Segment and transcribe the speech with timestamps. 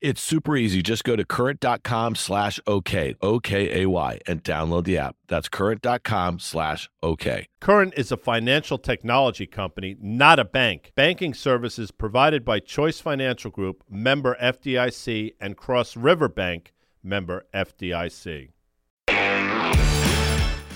[0.00, 0.80] It's super easy.
[0.80, 5.16] Just go to current.com slash OK, O-K-A-Y, and download the app.
[5.26, 7.48] That's current.com slash OK.
[7.58, 10.92] Current is a financial technology company, not a bank.
[10.94, 16.72] Banking services provided by Choice Financial Group, member FDIC, and Cross River Bank,
[17.02, 18.50] member FDIC.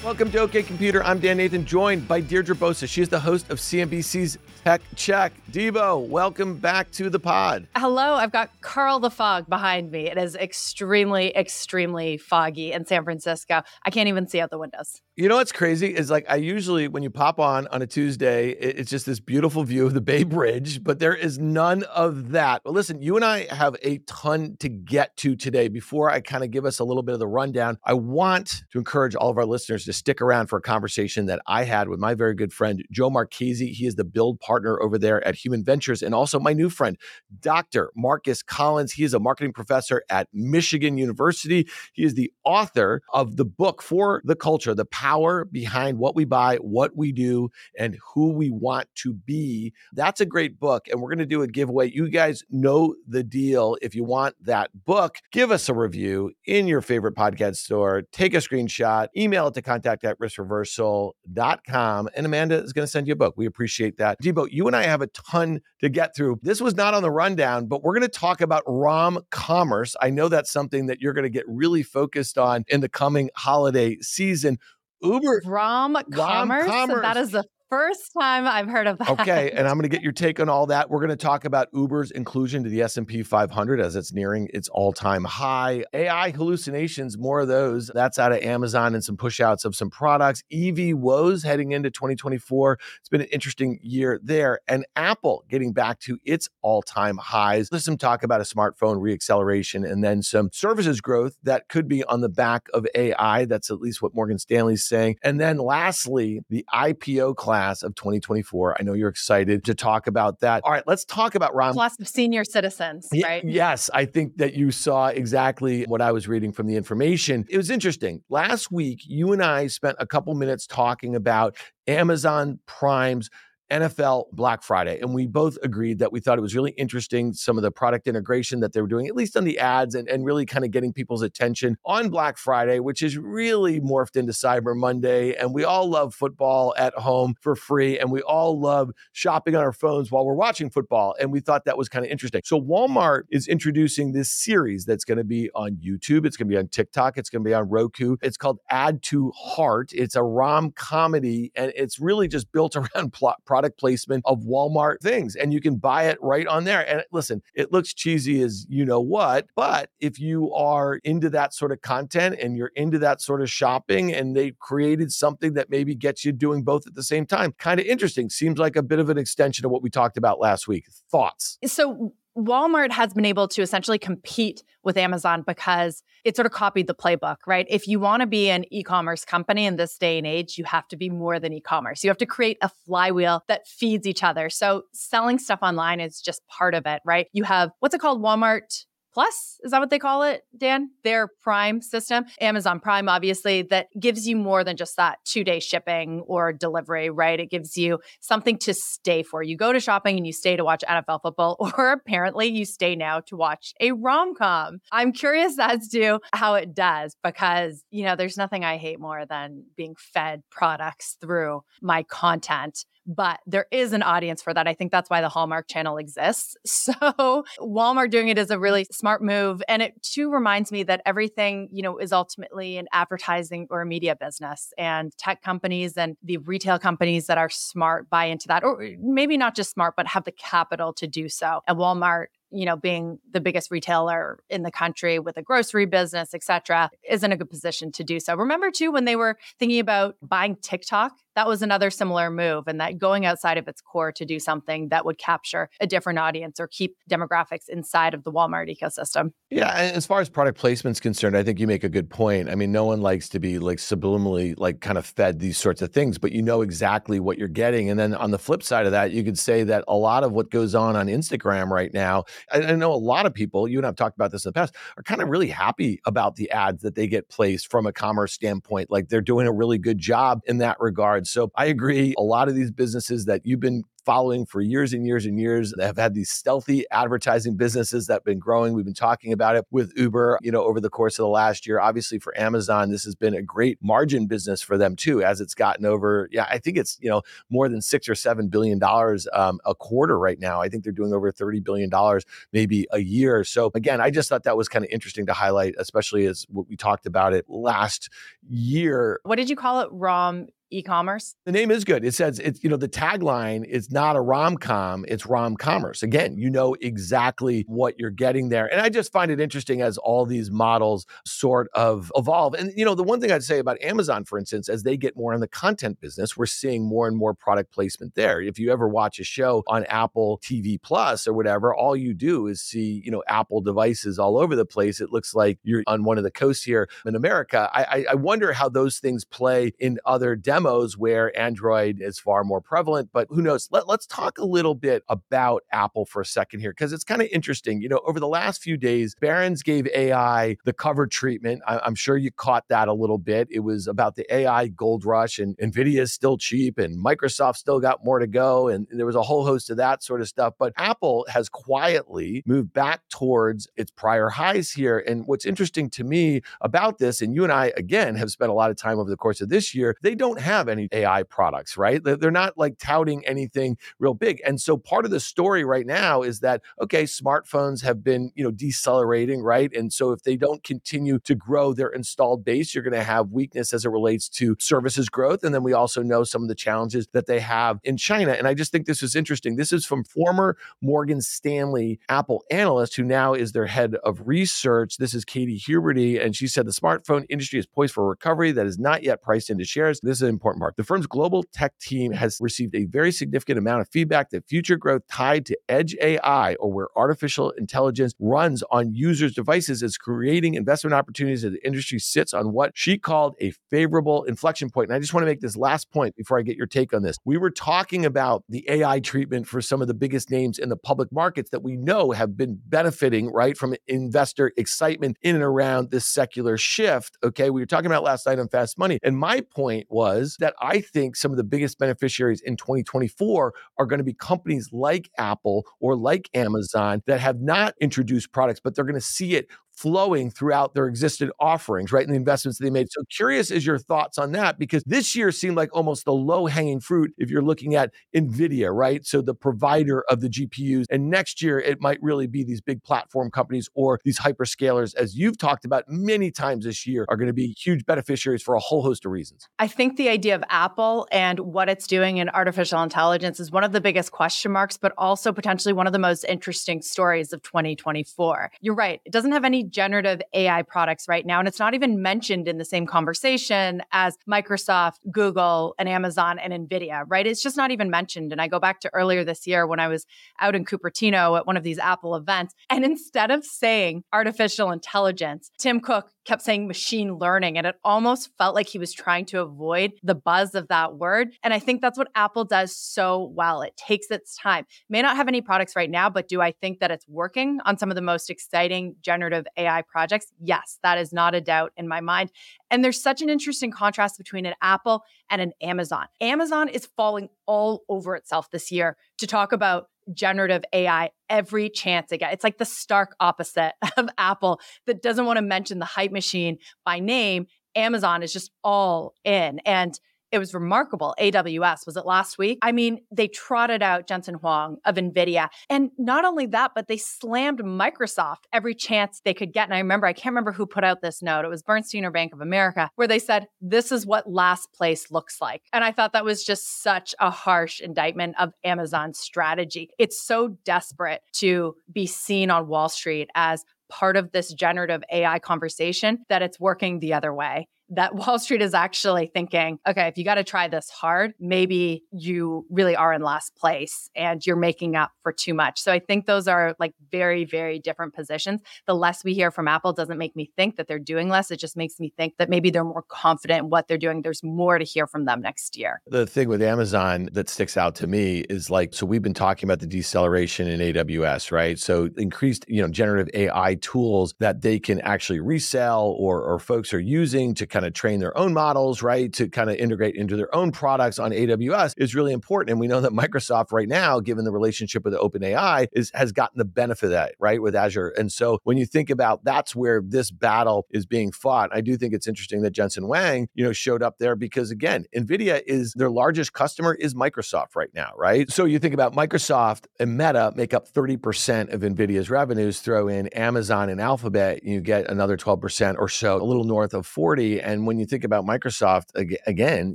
[0.02, 1.01] Welcome to OK Computer.
[1.05, 2.89] I'm Dan Nathan, joined by Deirdre Bosa.
[2.89, 5.33] She's the host of CNBC's Tech Check.
[5.51, 7.66] Debo, welcome back to the pod.
[7.77, 10.09] Hello, I've got Karl the Fog behind me.
[10.09, 13.62] It is extremely, extremely foggy in San Francisco.
[13.85, 15.02] I can't even see out the windows.
[15.15, 18.51] You know what's crazy is like I usually when you pop on on a Tuesday,
[18.52, 22.63] it's just this beautiful view of the Bay Bridge, but there is none of that.
[22.65, 25.68] Well, listen, you and I have a ton to get to today.
[25.68, 28.79] Before I kind of give us a little bit of the rundown, I want to
[28.79, 31.99] encourage all of our listeners to stick around for a conversation that I had with
[31.99, 33.73] my very good friend Joe Marchese.
[33.73, 36.97] He is the build partner over there at Human Ventures, and also my new friend
[37.41, 37.91] Dr.
[37.97, 38.93] Marcus Collins.
[38.93, 41.69] He is a marketing professor at Michigan University.
[41.93, 46.25] He is the author of the book for the culture, the power behind what we
[46.25, 49.73] buy, what we do, and who we want to be.
[49.93, 50.89] That's a great book.
[50.89, 51.91] And we're going to do a giveaway.
[51.91, 53.77] You guys know the deal.
[53.83, 58.03] If you want that book, give us a review in your favorite podcast store.
[58.13, 62.09] Take a screenshot, email it to contact at riskreversal.com.
[62.15, 63.35] And Amanda is going to send you a book.
[63.37, 64.21] We appreciate that.
[64.23, 66.41] Debo, you and I have a ton to get through.
[66.43, 69.97] This was not on the rundown, but we're going to talk about ROM commerce.
[70.00, 73.31] I know that's something that you're going to get really focused on in the coming
[73.37, 74.59] holiday season.
[75.03, 76.66] Uber ROM, commerce.
[76.66, 77.03] commerce.
[77.03, 79.09] That is the first time I've heard of that.
[79.09, 80.91] Okay, and I'm going to get your take on all that.
[80.91, 84.69] We're going to talk about Uber's inclusion to the S&P 500 as it's nearing its
[84.69, 85.82] all-time high.
[85.94, 87.91] AI hallucinations, more of those.
[87.94, 90.43] That's out of Amazon and some pushouts of some products.
[90.53, 92.78] EV woes heading into 2024.
[92.99, 94.61] It's been an interesting year there.
[94.69, 97.71] And Apple getting back to its all-time highs.
[97.71, 102.05] There's some talk about a smartphone reacceleration and then some services growth that could be
[102.05, 103.47] on the back of AI.
[103.47, 105.16] That's at least what Morgan Stanley's saying.
[105.22, 108.77] And then lastly, the IPO class class of 2024.
[108.78, 110.62] I know you're excited to talk about that.
[110.65, 111.73] All right, let's talk about Ron.
[111.73, 113.45] Class of senior citizens, right?
[113.45, 117.45] yes, I think that you saw exactly what I was reading from the information.
[117.49, 118.23] It was interesting.
[118.28, 121.56] Last week, you and I spent a couple minutes talking about
[121.87, 123.31] Amazon Prime's
[123.72, 125.00] NFL Black Friday.
[125.00, 128.06] And we both agreed that we thought it was really interesting, some of the product
[128.06, 130.71] integration that they were doing, at least on the ads, and, and really kind of
[130.71, 135.34] getting people's attention on Black Friday, which is really morphed into Cyber Monday.
[135.34, 137.99] And we all love football at home for free.
[137.99, 141.15] And we all love shopping on our phones while we're watching football.
[141.19, 142.43] And we thought that was kind of interesting.
[142.44, 146.53] So Walmart is introducing this series that's going to be on YouTube, it's going to
[146.53, 148.16] be on TikTok, it's going to be on Roku.
[148.21, 149.93] It's called Add to Heart.
[149.94, 155.00] It's a rom comedy, and it's really just built around plot product placement of Walmart
[155.00, 155.37] things.
[155.37, 156.89] And you can buy it right on there.
[156.89, 161.55] And listen, it looks cheesy as you know what, but if you are into that
[161.55, 165.71] sort of content and you're into that sort of shopping and they created something that
[165.71, 168.31] maybe gets you doing both at the same time, kind of interesting.
[168.31, 170.87] Seems like a bit of an extension of what we talked about last week.
[171.11, 171.59] Thoughts?
[171.67, 176.87] So Walmart has been able to essentially compete with Amazon because it sort of copied
[176.87, 177.66] the playbook, right?
[177.69, 180.65] If you want to be an e commerce company in this day and age, you
[180.65, 182.03] have to be more than e commerce.
[182.03, 184.48] You have to create a flywheel that feeds each other.
[184.48, 187.26] So selling stuff online is just part of it, right?
[187.32, 188.22] You have what's it called?
[188.22, 190.91] Walmart Plus, is that what they call it, Dan?
[191.05, 195.61] Their Prime system, Amazon Prime, obviously, that gives you more than just that two day
[195.61, 197.39] shipping or delivery, right?
[197.39, 199.43] It gives you something to stay for.
[199.43, 202.97] You go to shopping and you stay to watch NFL football, or apparently you stay
[202.97, 204.78] now to watch a rom com.
[204.91, 209.27] I'm curious as to how it does because, you know, there's nothing I hate more
[209.27, 214.67] than being fed products through my content but there is an audience for that.
[214.67, 216.56] I think that's why the Hallmark channel exists.
[216.82, 219.62] So Walmart doing it is a really smart move.
[219.69, 223.87] And it too reminds me that everything, you know, is ultimately an advertising or a
[223.87, 224.73] media business.
[224.76, 229.37] And tech companies and the retail companies that are smart buy into that, or maybe
[229.37, 231.61] not just smart, but have the capital to do so.
[231.69, 236.34] And Walmart you know being the biggest retailer in the country with a grocery business
[236.34, 239.38] et cetera is in a good position to do so remember too when they were
[239.58, 243.81] thinking about buying tiktok that was another similar move and that going outside of its
[243.81, 248.25] core to do something that would capture a different audience or keep demographics inside of
[248.25, 249.32] the Walmart ecosystem.
[249.50, 252.50] Yeah, as far as product placement's concerned, I think you make a good point.
[252.50, 255.82] I mean, no one likes to be like subliminally like kind of fed these sorts
[255.82, 257.88] of things, but you know exactly what you're getting.
[257.88, 260.32] And then on the flip side of that, you could say that a lot of
[260.32, 263.79] what goes on on Instagram right now, I, I know a lot of people, you
[263.79, 266.50] and I've talked about this in the past, are kind of really happy about the
[266.50, 268.91] ads that they get placed from a commerce standpoint.
[268.91, 271.27] Like they're doing a really good job in that regard.
[271.27, 272.15] So I agree.
[272.19, 275.72] A lot of these businesses that you've been following for years and years and years.
[275.76, 278.72] They have had these stealthy advertising businesses that have been growing.
[278.72, 281.66] We've been talking about it with Uber, you know, over the course of the last
[281.66, 281.81] year.
[281.81, 285.54] Obviously, for Amazon, this has been a great margin business for them too, as it's
[285.54, 286.28] gotten over.
[286.32, 289.75] Yeah, I think it's you know more than six or seven billion dollars um, a
[289.75, 290.60] quarter right now.
[290.60, 293.44] I think they're doing over thirty billion dollars maybe a year.
[293.44, 296.69] So again, I just thought that was kind of interesting to highlight, especially as what
[296.69, 298.08] we talked about it last
[298.49, 299.20] year.
[299.25, 299.88] What did you call it?
[299.93, 301.37] ROM e-commerce?
[301.45, 302.05] The name is good.
[302.05, 306.03] It says it's you know the tagline is not a rom com, it's rom commerce.
[306.03, 309.99] Again, you know exactly what you're getting there, and I just find it interesting as
[309.99, 312.55] all these models sort of evolve.
[312.55, 315.17] And you know the one thing I'd say about Amazon, for instance, as they get
[315.17, 318.41] more in the content business, we're seeing more and more product placement there.
[318.41, 322.47] If you ever watch a show on Apple TV Plus or whatever, all you do
[322.47, 325.01] is see you know Apple devices all over the place.
[325.01, 327.71] It looks like you're on one of the coasts here in America.
[327.73, 332.44] I, I wonder how those things play in other demos demos where Android is far
[332.44, 333.69] more prevalent, but who knows?
[333.70, 337.20] Let, let's talk a little bit about Apple for a second here, because it's kind
[337.20, 337.81] of interesting.
[337.82, 341.62] You know, over the last few days, Barron's gave AI the cover treatment.
[341.67, 343.49] I, am sure you caught that a little bit.
[343.50, 347.81] It was about the AI gold rush, and NVIDIA is still cheap, and Microsoft still
[347.81, 348.69] got more to go.
[348.69, 350.55] And there was a whole host of that sort of stuff.
[350.59, 354.99] But Apple has quietly moved back towards its prior highs here.
[354.99, 358.55] And what's interesting to me about this, and you and I, again, have spent a
[358.55, 361.22] lot of time over the course of this year, they don't have have any AI
[361.25, 362.02] products, right?
[362.02, 364.40] They're not like touting anything real big.
[364.44, 368.44] And so part of the story right now is that, okay, smartphones have been, you
[368.44, 369.75] know, decelerating, right?
[369.75, 373.31] And so if they don't continue to grow their installed base, you're going to have
[373.31, 375.44] weakness as it relates to services growth.
[375.44, 378.32] And then we also know some of the challenges that they have in China.
[378.32, 379.56] And I just think this is interesting.
[379.56, 384.99] This is from former Morgan Stanley Apple analyst who now is their head of research.
[384.99, 386.22] This is Katie Huberty.
[386.22, 389.50] And she said the smartphone industry is poised for recovery that is not yet priced
[389.50, 390.00] into shares.
[390.00, 390.76] This is important part.
[390.76, 392.17] The firm's global tech team mm.
[392.17, 396.55] has received a very significant amount of feedback that future growth tied to edge AI
[396.55, 401.99] or where artificial intelligence runs on users' devices is creating investment opportunities as the industry
[401.99, 404.88] sits on what she called a favorable inflection point.
[404.88, 407.02] And I just want to make this last point before I get your take on
[407.02, 407.17] this.
[407.25, 410.76] We were talking about the AI treatment for some of the biggest names in the
[410.76, 415.90] public markets that we know have been benefiting, right, from investor excitement in and around
[415.90, 417.17] this secular shift.
[417.23, 417.50] Okay.
[417.50, 418.99] We were talking about last night on Fast Money.
[419.02, 423.87] And my point was that I think some of the biggest beneficiaries in 2024 are
[423.87, 428.75] going to be companies like Apple or like Amazon that have not introduced products, but
[428.75, 432.05] they're going to see it flowing throughout their existing offerings, right?
[432.05, 432.89] And the investments they made.
[432.91, 436.47] So curious is your thoughts on that because this year seemed like almost the low
[436.47, 439.05] hanging fruit if you're looking at Nvidia, right?
[439.05, 440.85] So the provider of the GPUs.
[440.91, 445.17] And next year it might really be these big platform companies or these hyperscalers, as
[445.17, 448.61] you've talked about many times this year, are going to be huge beneficiaries for a
[448.61, 449.49] whole host of reasons.
[449.59, 453.65] I think the idea of Apple and what it's doing in artificial intelligence is one
[453.65, 457.43] of the biggest question marks, but also potentially one of the most interesting stories of
[457.43, 458.53] 2024.
[458.61, 459.01] You're right.
[459.05, 461.39] It doesn't have any generative AI products right now.
[461.39, 466.53] And it's not even mentioned in the same conversation as Microsoft, Google, and Amazon and
[466.53, 467.27] NVIDIA, right?
[467.27, 468.33] It's just not even mentioned.
[468.33, 470.07] And I go back to earlier this year when I was
[470.41, 472.55] out in Cupertino at one of these Apple events.
[472.71, 477.59] And instead of saying artificial intelligence, Tim Cook kept saying machine learning.
[477.59, 481.33] And it almost felt like he was trying to avoid the buzz of that word.
[481.43, 483.62] And I think that's what Apple does so well.
[483.62, 484.67] It takes its time.
[484.88, 487.79] May not have any products right now, but do I think that it's working on
[487.79, 490.32] some of the most exciting generative AI projects?
[490.40, 492.30] Yes, that is not a doubt in my mind.
[492.71, 496.06] And there's such an interesting contrast between an Apple and an Amazon.
[496.21, 502.12] Amazon is falling all over itself this year to talk about generative AI every chance
[502.12, 502.35] it gets.
[502.35, 506.59] It's like the stark opposite of Apple that doesn't want to mention the hype machine
[506.85, 507.47] by name.
[507.75, 509.61] Amazon is just all in.
[509.61, 509.99] And
[510.33, 511.15] it was remarkable.
[511.21, 512.59] AWS, was it last week?
[512.62, 515.49] I mean, they trotted out Jensen Huang of NVIDIA.
[515.69, 519.69] And not only that, but they slammed Microsoft every chance they could get.
[519.69, 521.45] And I remember, I can't remember who put out this note.
[521.45, 525.11] It was Bernstein or Bank of America, where they said, this is what last place
[525.11, 525.62] looks like.
[525.73, 529.91] And I thought that was just such a harsh indictment of Amazon's strategy.
[529.99, 535.39] It's so desperate to be seen on Wall Street as part of this generative AI
[535.39, 540.18] conversation that it's working the other way that Wall Street is actually thinking, okay, if
[540.18, 544.56] you got to try this hard, maybe you really are in last place and you're
[544.56, 545.80] making up for too much.
[545.80, 548.61] So I think those are like very, very different positions.
[548.87, 551.50] The less we hear from Apple doesn't make me think that they're doing less.
[551.50, 554.22] It just makes me think that maybe they're more confident in what they're doing.
[554.22, 556.00] There's more to hear from them next year.
[556.06, 559.68] The thing with Amazon that sticks out to me is like, so we've been talking
[559.68, 561.78] about the deceleration in AWS, right?
[561.78, 566.94] So increased, you know, generative AI tools that they can actually resell or, or folks
[566.94, 569.33] are using to kind of train their own models, right?
[569.35, 572.71] To kind of integrate into their own products on AWS is really important.
[572.71, 576.59] And we know that Microsoft right now, given the relationship with OpenAI, is has gotten
[576.59, 577.61] the benefit of that, right?
[577.61, 578.09] With Azure.
[578.17, 581.97] And so when you think about that's where this battle is being fought, I do
[581.97, 585.93] think it's interesting that Jensen Huang, you know, showed up there because again, NVIDIA is
[585.95, 588.51] their largest customer is Microsoft right now, right?
[588.51, 593.29] So you think about Microsoft and Meta make up 30% of NVIDIA's revenues, throw in
[593.29, 597.61] Amazon and Alphabet, you get another 12% or so, a little north of 40.
[597.61, 599.09] And when you think about Microsoft
[599.47, 599.95] again,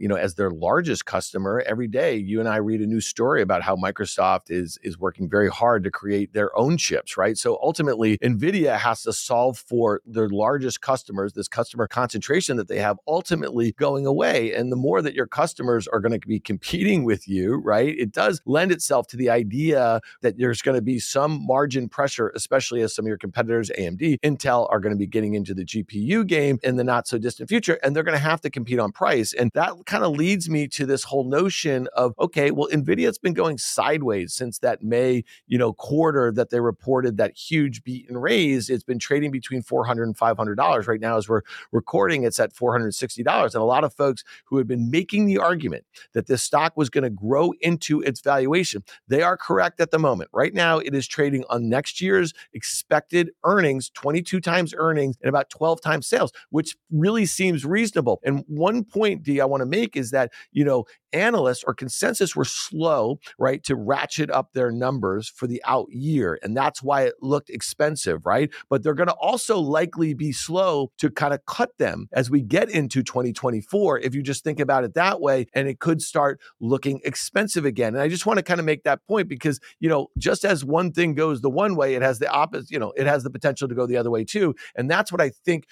[0.00, 3.42] you know, as their largest customer, every day you and I read a new story
[3.42, 7.36] about how Microsoft is is working very hard to create their own chips, right?
[7.36, 12.78] So ultimately, NVIDIA has to solve for their largest customers, this customer concentration that they
[12.78, 14.54] have ultimately going away.
[14.54, 17.94] And the more that your customers are going to be competing with you, right?
[17.96, 22.32] It does lend itself to the idea that there's going to be some margin pressure,
[22.34, 25.64] especially as some of your competitors, AMD, Intel, are going to be getting into the
[25.64, 27.65] GPU game in the not so distant future.
[27.82, 29.32] And they're going to have to compete on price.
[29.32, 33.34] And that kind of leads me to this whole notion of, okay, well, NVIDIA's been
[33.34, 38.22] going sideways since that May, you know, quarter that they reported that huge beat and
[38.22, 38.70] raise.
[38.70, 40.86] It's been trading between $400 and $500.
[40.86, 41.42] Right now, as we're
[41.72, 43.44] recording, it's at $460.
[43.44, 46.90] And a lot of folks who have been making the argument that this stock was
[46.90, 50.30] going to grow into its valuation, they are correct at the moment.
[50.32, 55.50] Right now, it is trading on next year's expected earnings, 22 times earnings and about
[55.50, 58.20] 12 times sales, which really seems reasonable.
[58.24, 62.36] And one point, D, I want to make is that, you know, analysts or consensus
[62.36, 66.38] were slow, right, to ratchet up their numbers for the out year.
[66.42, 68.50] And that's why it looked expensive, right?
[68.68, 72.42] But they're going to also likely be slow to kind of cut them as we
[72.42, 75.46] get into 2024, if you just think about it that way.
[75.54, 77.94] And it could start looking expensive again.
[77.94, 80.64] And I just want to kind of make that point because, you know, just as
[80.64, 83.30] one thing goes the one way, it has the opposite, you know, it has the
[83.30, 84.54] potential to go the other way too.
[84.74, 85.66] And that's what I think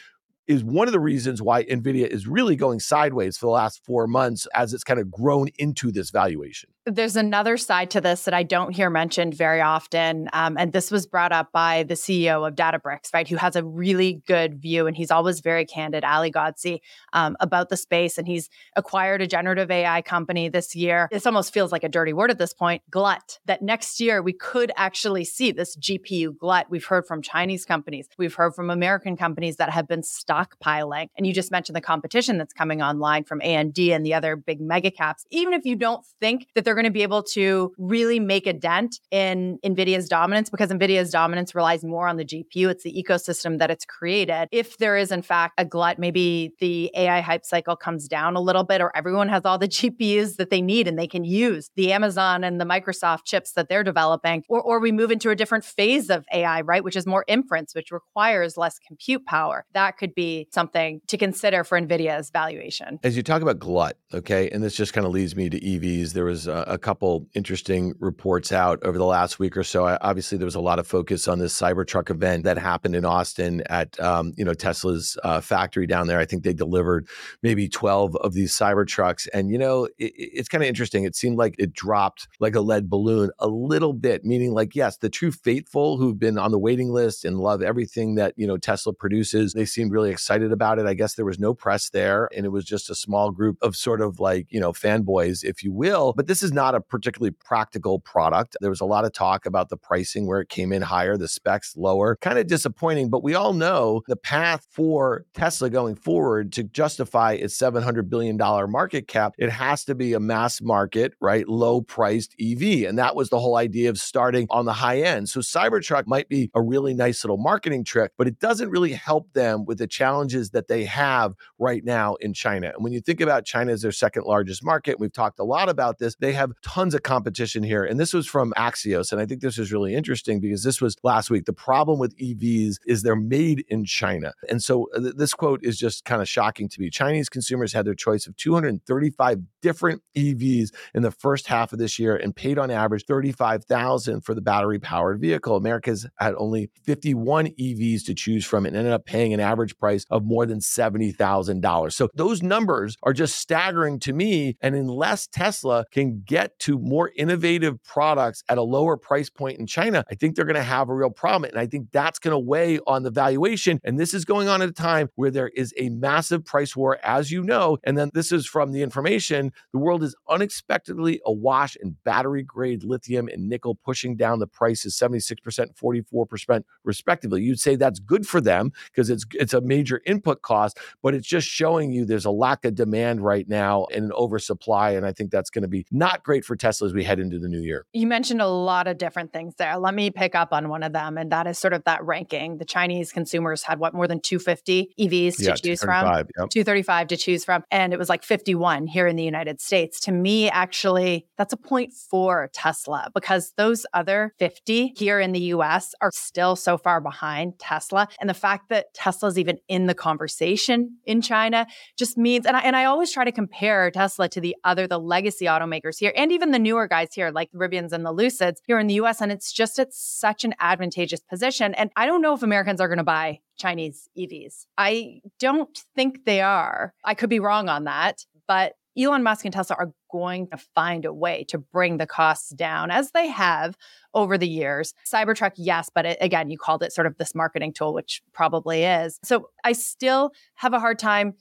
[0.47, 4.07] is one of the reasons why Nvidia is really going sideways for the last four
[4.07, 6.71] months as it's kind of grown into this valuation.
[6.87, 10.29] There's another side to this that I don't hear mentioned very often.
[10.35, 13.65] Um, and this was brought up by the CEO of Databricks, right, who has a
[13.65, 16.81] really good view and he's always very candid, Ali Ghodsi,
[17.15, 18.19] um, about the space.
[18.19, 21.09] And he's acquired a generative AI company this year.
[21.11, 24.35] This almost feels like a dirty word at this point glut, that next year we
[24.35, 26.67] could actually see this GPU glut.
[26.69, 30.03] We've heard from Chinese companies, we've heard from American companies that have been
[30.35, 31.09] stockpiling.
[31.17, 34.61] And you just mentioned the competition that's coming online from AMD and the other big
[34.61, 35.25] mega caps.
[35.31, 38.53] Even if you don't think that they're going to be able to really make a
[38.53, 42.69] dent in NVIDIA's dominance because NVIDIA's dominance relies more on the GPU.
[42.69, 44.49] It's the ecosystem that it's created.
[44.51, 48.41] If there is, in fact, a glut, maybe the AI hype cycle comes down a
[48.41, 51.71] little bit, or everyone has all the GPUs that they need and they can use
[51.77, 55.37] the Amazon and the Microsoft chips that they're developing, or, or we move into a
[55.37, 59.65] different phase of AI, right, which is more inference, which requires less compute power.
[59.73, 62.99] That could be something to consider for NVIDIA's valuation.
[63.03, 66.13] As you talk about glut, okay, and this just kind of leads me to EVs.
[66.13, 69.87] There was uh, a couple interesting reports out over the last week or so.
[69.87, 73.05] I, obviously, there was a lot of focus on this Cybertruck event that happened in
[73.05, 76.19] Austin at um, you know Tesla's uh, factory down there.
[76.19, 77.07] I think they delivered
[77.43, 81.05] maybe twelve of these Cybertrucks, and you know it, it's kind of interesting.
[81.05, 84.99] It seemed like it dropped like a lead balloon a little bit, meaning like yes,
[84.99, 88.57] the true faithful who've been on the waiting list and love everything that you know
[88.57, 90.87] Tesla produces, they seemed really excited about it.
[90.87, 93.77] I guess there was no press there, and it was just a small group of
[93.77, 96.15] sort of like you know fanboys, if you will.
[96.17, 98.57] But this is not a particularly practical product.
[98.61, 101.29] There was a lot of talk about the pricing where it came in higher, the
[101.29, 102.17] specs lower.
[102.17, 107.33] Kind of disappointing, but we all know the path for Tesla going forward to justify
[107.33, 108.37] its $700 billion
[108.71, 111.49] market cap, it has to be a mass market, right?
[111.49, 112.89] Low priced EV.
[112.89, 115.29] And that was the whole idea of starting on the high end.
[115.29, 119.33] So Cybertruck might be a really nice little marketing trick, but it doesn't really help
[119.33, 122.71] them with the challenges that they have right now in China.
[122.75, 125.71] And when you think about China as their second largest market, we've talked a lot
[125.71, 127.85] about this, they have tons of competition here.
[127.85, 129.13] And this was from Axios.
[129.13, 131.47] And I think this is really interesting because this was last week.
[131.47, 134.35] The problem with EVs is they're made in China.
[134.51, 136.91] And so uh, th- this quote is just kind of shocking to me.
[136.91, 141.99] Chinese consumers had their choice of 235 different EVs in the first half of this
[141.99, 145.57] year and paid on average 35,000 for the battery powered vehicle.
[145.57, 149.94] America's had only 51 EVs to choose from and ended up paying an average price
[149.95, 151.93] price of more than $70,000.
[151.93, 154.57] So those numbers are just staggering to me.
[154.61, 159.67] And unless Tesla can get to more innovative products at a lower price point in
[159.67, 161.51] China, I think they're going to have a real problem.
[161.51, 163.81] And I think that's going to weigh on the valuation.
[163.85, 166.99] And this is going on at a time where there is a massive price war,
[167.03, 167.79] as you know.
[167.85, 172.85] And then this is from the information the world is unexpectedly awash in battery grade
[172.85, 175.37] lithium and nickel, pushing down the prices 76%,
[175.77, 177.43] 44%, respectively.
[177.43, 181.27] You'd say that's good for them because it's it's a major input cost, but it's
[181.27, 184.91] just showing you there's a lack of demand right now and an oversupply.
[184.91, 187.39] And I think that's going to be not great for Tesla as we head into
[187.39, 187.87] the new year.
[187.93, 189.77] You mentioned a lot of different things there.
[189.79, 192.59] Let me pick up on one of them, and that is sort of that ranking.
[192.59, 196.05] The Chinese consumers had what more than 250 EVs Yeah, to choose from.
[196.05, 196.51] 235, yep.
[196.51, 197.65] 235 to choose from.
[197.71, 200.01] And it was like 51 here in the United States.
[200.01, 205.41] To me, actually, that's a point for Tesla because those other 50 here in the
[205.41, 208.09] US are still so far behind Tesla.
[208.21, 211.67] And the fact that Tesla's even in the conversation in China
[211.99, 215.01] just means, and I, and I always try to compare Tesla to the other, the
[215.01, 218.59] legacy automakers here, and even the newer guys here, like the Rivians and the Lucids
[218.69, 219.21] here in the US.
[219.21, 221.75] And it's just at such an advantageous position.
[221.75, 224.67] And I don't know if Americans are going to buy Chinese EVs.
[224.79, 226.95] I don't think they are.
[227.05, 231.05] I could be wrong on that, but Elon Musk and Tesla are going to find
[231.05, 233.77] a way to bring the costs down as they have
[234.15, 234.95] over the years.
[235.05, 238.85] Cybertruck, yes, but it, again, you called it sort of this marketing tool, which probably
[238.85, 239.19] is.
[239.25, 241.35] So I still have a hard time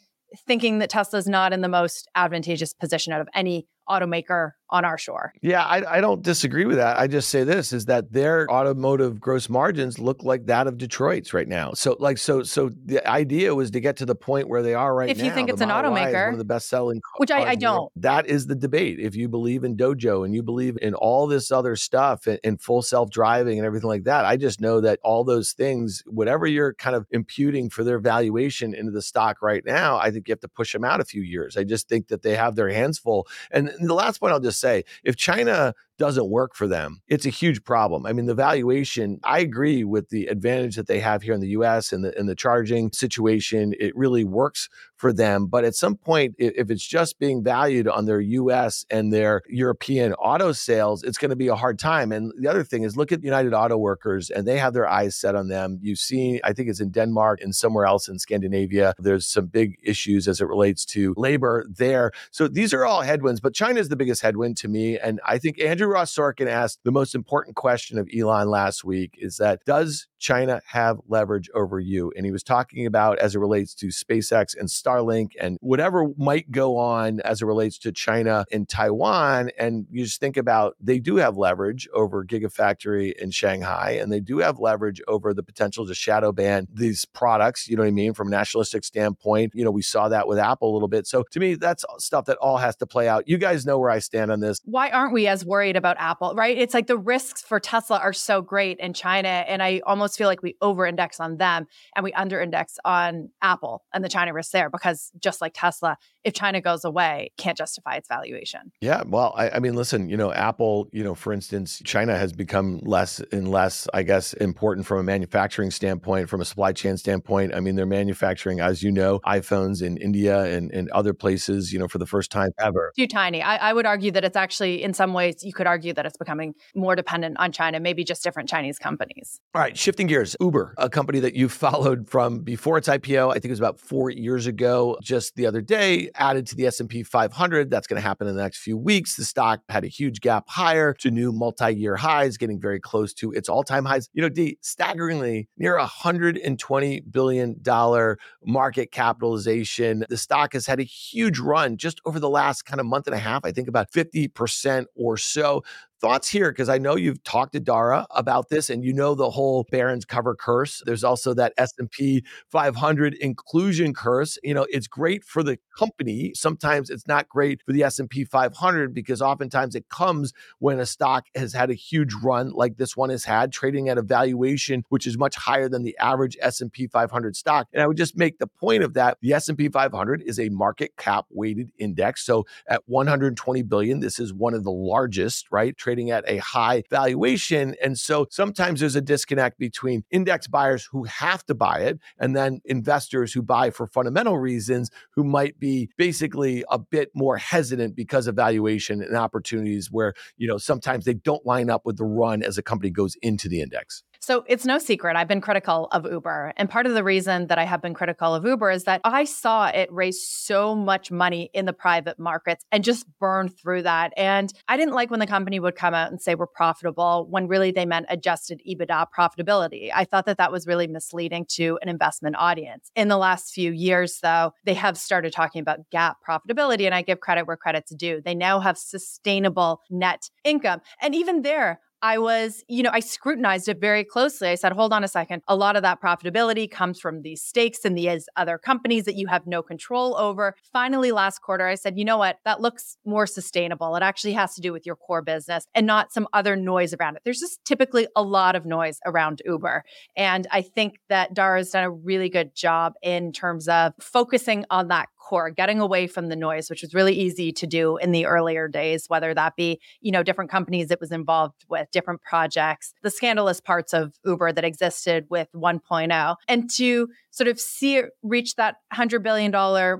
[0.48, 4.84] thinking that Tesla is not in the most advantageous position out of any automaker on
[4.84, 5.32] our shore.
[5.42, 6.98] Yeah, I, I don't disagree with that.
[7.00, 11.34] I just say this is that their automotive gross margins look like that of Detroit's
[11.34, 11.74] right now.
[11.74, 14.94] So like so so the idea was to get to the point where they are
[14.96, 15.26] right If now.
[15.26, 17.44] you think it's an Model Y is automaker, one of the best selling which I-
[17.52, 17.92] I don't.
[17.96, 19.00] That is the debate.
[19.00, 22.60] If you believe in Dojo and you believe in all this other stuff and, and
[22.60, 26.48] full self driving and everything like that, I just know that all those things, whatever
[26.48, 30.32] you're kind of imputing for their valuation into the stock right now, I think you
[30.32, 31.58] have to push them out a few years.
[31.58, 33.28] I just think that they have their hands full.
[33.52, 37.30] And the last point I'll just say if China doesn't work for them, it's a
[37.30, 38.06] huge problem.
[38.06, 41.50] I mean, the valuation, I agree with the advantage that they have here in the
[41.50, 43.74] US and the and the charging situation.
[43.80, 44.70] It really works
[45.04, 45.48] for them.
[45.48, 50.14] But at some point, if it's just being valued on their US and their European
[50.14, 52.14] auto sales, it's going to be a hard time.
[52.14, 55.18] And the other thing is look at United Auto Workers and they have their eyes
[55.18, 55.78] set on them.
[55.82, 59.78] You've seen, I think it's in Denmark and somewhere else in Scandinavia, there's some big
[59.84, 62.12] issues as it relates to labor there.
[62.32, 64.98] So these are all headwinds, but China is the biggest headwind to me.
[64.98, 69.16] And I think Andrew Ross Sorkin asked the most important question of Elon last week
[69.20, 72.12] is that does China have leverage over you?
[72.16, 76.50] And he was talking about as it relates to SpaceX and Starlink and whatever might
[76.50, 79.52] go on as it relates to China and Taiwan.
[79.60, 84.22] And you just think about they do have leverage over Gigafactory in Shanghai, and they
[84.22, 87.68] do have leverage over the potential to shadow ban these products.
[87.68, 88.14] You know what I mean?
[88.14, 91.06] From a nationalistic standpoint, you know, we saw that with Apple a little bit.
[91.06, 93.28] So to me, that's stuff that all has to play out.
[93.28, 94.62] You guys know where I stand on this.
[94.64, 96.58] Why aren't we as worried about Apple, right?
[96.58, 99.28] It's like the risks for Tesla are so great in China.
[99.28, 103.30] And I almost feel like we over index on them and we under index on
[103.42, 107.58] Apple and the China risks there because just like Tesla, if China goes away, can't
[107.58, 108.72] justify its valuation.
[108.82, 112.34] Yeah, well, I, I mean, listen, you know, Apple, you know, for instance, China has
[112.34, 116.98] become less and less, I guess, important from a manufacturing standpoint, from a supply chain
[116.98, 117.54] standpoint.
[117.54, 121.80] I mean, they're manufacturing, as you know, iPhones in India and, and other places, you
[121.80, 122.92] know, for the first time ever.
[122.96, 123.42] Too tiny.
[123.42, 126.18] I, I would argue that it's actually, in some ways, you could argue that it's
[126.18, 129.40] becoming more dependent on China, maybe just different Chinese companies.
[129.54, 130.36] All right, shifting gears.
[130.40, 133.80] Uber, a company that you followed from before its IPO, I think it was about
[133.80, 137.70] four years ago, just the other day, added to the S&P 500.
[137.70, 139.16] That's going to happen in the next few weeks.
[139.16, 143.32] The stock had a huge gap higher to new multi-year highs, getting very close to
[143.32, 144.10] its all-time highs.
[144.14, 150.06] You know, D, staggeringly near 120 billion dollar market capitalization.
[150.10, 153.16] The stock has had a huge run just over the last kind of month and
[153.16, 153.42] a half.
[153.44, 155.64] I think about 50% or so
[156.04, 159.32] thoughts here because i know you've talked to dara about this and you know the
[159.32, 160.84] whole barron's cover curse.
[160.86, 164.38] There's also that s&p 500 inclusion curse.
[164.44, 166.34] You know it's great for the company.
[166.36, 171.26] Sometimes it's not great for the s&p 500 because oftentimes it comes when a stock
[171.36, 175.08] has had a huge run like this one has had trading at a valuation which
[175.08, 177.68] is much higher than the average s&p 500 stock.
[177.74, 180.92] And i would just make the point of that the s&p 500 is a market
[180.98, 182.26] cap weighted index.
[182.26, 186.84] So at 120 billion this is one of the largest right trading at a high
[186.90, 187.76] valuation.
[187.84, 192.36] And so sometimes there's a disconnect between index buyers who have to buy it and
[192.36, 197.96] then investors who buy for fundamental reasons who might be basically a bit more hesitant
[197.96, 202.06] because of valuation and opportunities where, you know, sometimes they don't line up with the
[202.06, 204.04] run as a company goes into the index.
[204.24, 205.18] So it's no secret.
[205.18, 206.54] I've been critical of Uber.
[206.56, 209.26] And part of the reason that I have been critical of Uber is that I
[209.26, 214.14] saw it raise so much money in the private markets and just burn through that.
[214.16, 217.50] And I didn't like when the company would come out and say we're profitable when
[217.50, 219.90] really they meant adjusted EBITDA profitability.
[219.94, 222.92] I thought that that was really misleading to an investment audience.
[222.96, 226.86] In the last few years, though, they have started talking about GAAP profitability.
[226.86, 228.22] And I give credit where credit's due.
[228.24, 230.80] They now have sustainable net income.
[231.02, 234.50] And even there, I was, you know, I scrutinized it very closely.
[234.50, 235.42] I said, hold on a second.
[235.48, 239.28] A lot of that profitability comes from these stakes in these other companies that you
[239.28, 240.54] have no control over.
[240.74, 242.40] Finally, last quarter, I said, you know what?
[242.44, 243.96] That looks more sustainable.
[243.96, 247.16] It actually has to do with your core business and not some other noise around
[247.16, 247.22] it.
[247.24, 249.86] There's just typically a lot of noise around Uber.
[250.18, 254.66] And I think that Dara has done a really good job in terms of focusing
[254.70, 258.12] on that core, getting away from the noise, which was really easy to do in
[258.12, 262.22] the earlier days, whether that be, you know, different companies it was involved with, different
[262.22, 267.98] projects, the scandalous parts of Uber that existed with 1.0, and to sort of see
[267.98, 269.52] it reach that $100 billion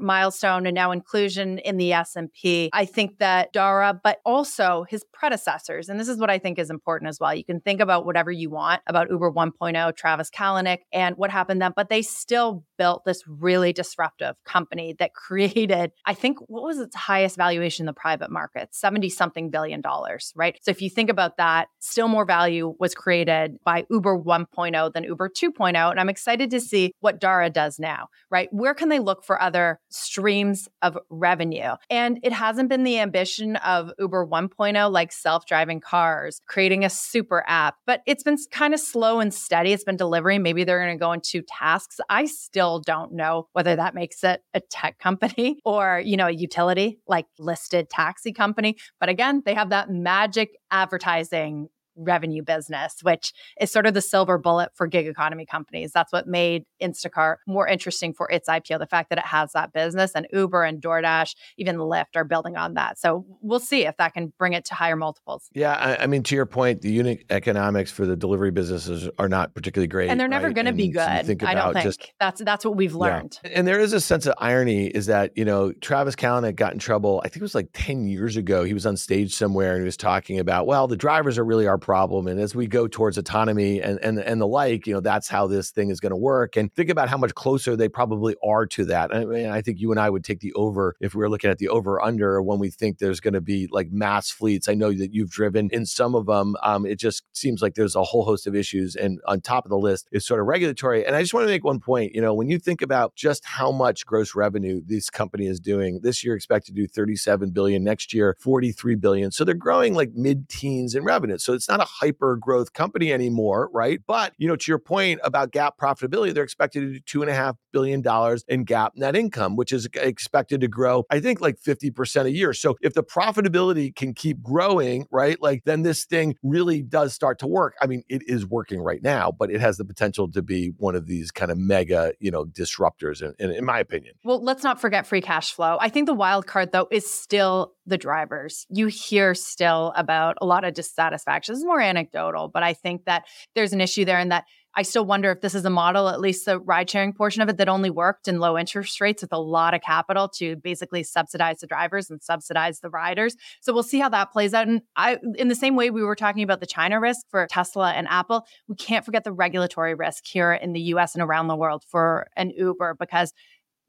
[0.04, 2.70] milestone and now inclusion in the S&P.
[2.74, 6.70] I think that Dara, but also his predecessors, and this is what I think is
[6.70, 7.34] important as well.
[7.34, 11.62] You can think about whatever you want about Uber 1.0, Travis Kalanick, and what happened
[11.62, 16.80] then, but they still built this really disruptive company that created, I think, what was
[16.80, 18.76] its highest valuation in the private market?
[18.76, 20.58] 70 something billion dollars, right?
[20.62, 25.04] So if you think about that, still more value was created by Uber 1.0 than
[25.04, 25.92] Uber 2.0.
[25.92, 28.48] And I'm excited to see what Dara does now, right?
[28.52, 31.74] Where can they look for other streams of revenue?
[31.90, 36.90] And it hasn't been the ambition of Uber 1.0, like self driving cars, creating a
[36.90, 39.74] super app, but it's been kind of slow and steady.
[39.74, 40.42] It's been delivering.
[40.42, 42.00] Maybe they're going to go into tasks.
[42.10, 46.32] I still don't know whether that makes it a tech company or, you know, a
[46.32, 48.78] utility like listed taxi company.
[49.02, 54.38] But again, they have that magic advertising revenue business, which is sort of the silver
[54.38, 55.92] bullet for gig economy companies.
[55.92, 59.74] That's what made Instacart more interesting for its IPO, the fact that it has that
[59.74, 63.00] business and Uber and DoorDash, even Lyft are building on that.
[63.00, 65.50] So we'll see if that can bring it to higher multiples.
[65.54, 65.74] Yeah.
[65.74, 69.54] I, I mean, to your point, the unit economics for the delivery businesses are not
[69.54, 70.10] particularly great.
[70.10, 70.56] And they're never right?
[70.56, 71.02] going to be good.
[71.02, 73.40] I don't think just, that's, that's what we've learned.
[73.44, 73.52] Yeah.
[73.56, 76.80] And there is a sense of irony is that, you know, Travis Kalanick got in
[76.80, 78.64] trouble, I think it was like 10 years ago.
[78.64, 81.68] He was on stage somewhere and he was talking about, well, the drivers are really
[81.68, 82.28] our problem.
[82.28, 85.48] And as we go towards autonomy and and and the like, you know, that's how
[85.48, 86.56] this thing is going to work.
[86.56, 89.14] And think about how much closer they probably are to that.
[89.14, 91.52] I mean, I think you and I would take the over if we were looking
[91.52, 94.70] at the over under when we think there's going to be like mass fleets.
[94.70, 96.56] I know that you've driven in some of them.
[96.64, 99.70] Um, it just seems like there's a whole host of issues, and on top of
[99.70, 101.06] the list is sort of regulatory.
[101.06, 102.16] And I just want to make one point.
[102.16, 106.00] You know, when you think about just how much gross revenue this company is doing
[106.02, 107.84] this year, expected to do 37 billion.
[107.84, 109.32] Next year, 43 billion.
[109.32, 111.38] So they're growing like mid-teens in revenue.
[111.38, 114.00] So it's not a hyper hyper growth company anymore, right?
[114.06, 117.30] But, you know, to your point about GAAP profitability, they're expected to do two and
[117.30, 121.42] a half billion dollars in GAAP net income, which is expected to grow, I think,
[121.42, 122.54] like 50% a year.
[122.54, 127.40] So if the profitability can keep growing, right, like then this thing really does start
[127.40, 127.76] to work.
[127.82, 130.96] I mean, it is working right now, but it has the potential to be one
[130.96, 134.14] of these kind of mega, you know, disruptors, in, in, in my opinion.
[134.24, 135.78] Well, let's not forget free cash flow.
[135.80, 138.66] I think the wild card, though, is still the drivers.
[138.70, 141.56] You hear still about a lot of dissatisfaction.
[141.56, 145.06] It's more anecdotal, but I think that there's an issue there and that I still
[145.06, 147.70] wonder if this is a model, at least the ride sharing portion of it, that
[147.70, 151.68] only worked in low interest rates with a lot of capital to basically subsidize the
[151.68, 153.36] drivers and subsidize the riders.
[153.62, 154.68] So we'll see how that plays out.
[154.68, 157.92] And I, in the same way we were talking about the China risk for Tesla
[157.92, 161.56] and Apple, we can't forget the regulatory risk here in the US and around the
[161.56, 163.32] world for an Uber because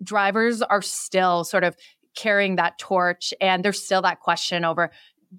[0.02, 1.76] drivers are still sort of
[2.14, 3.34] carrying that torch.
[3.40, 4.90] And there's still that question over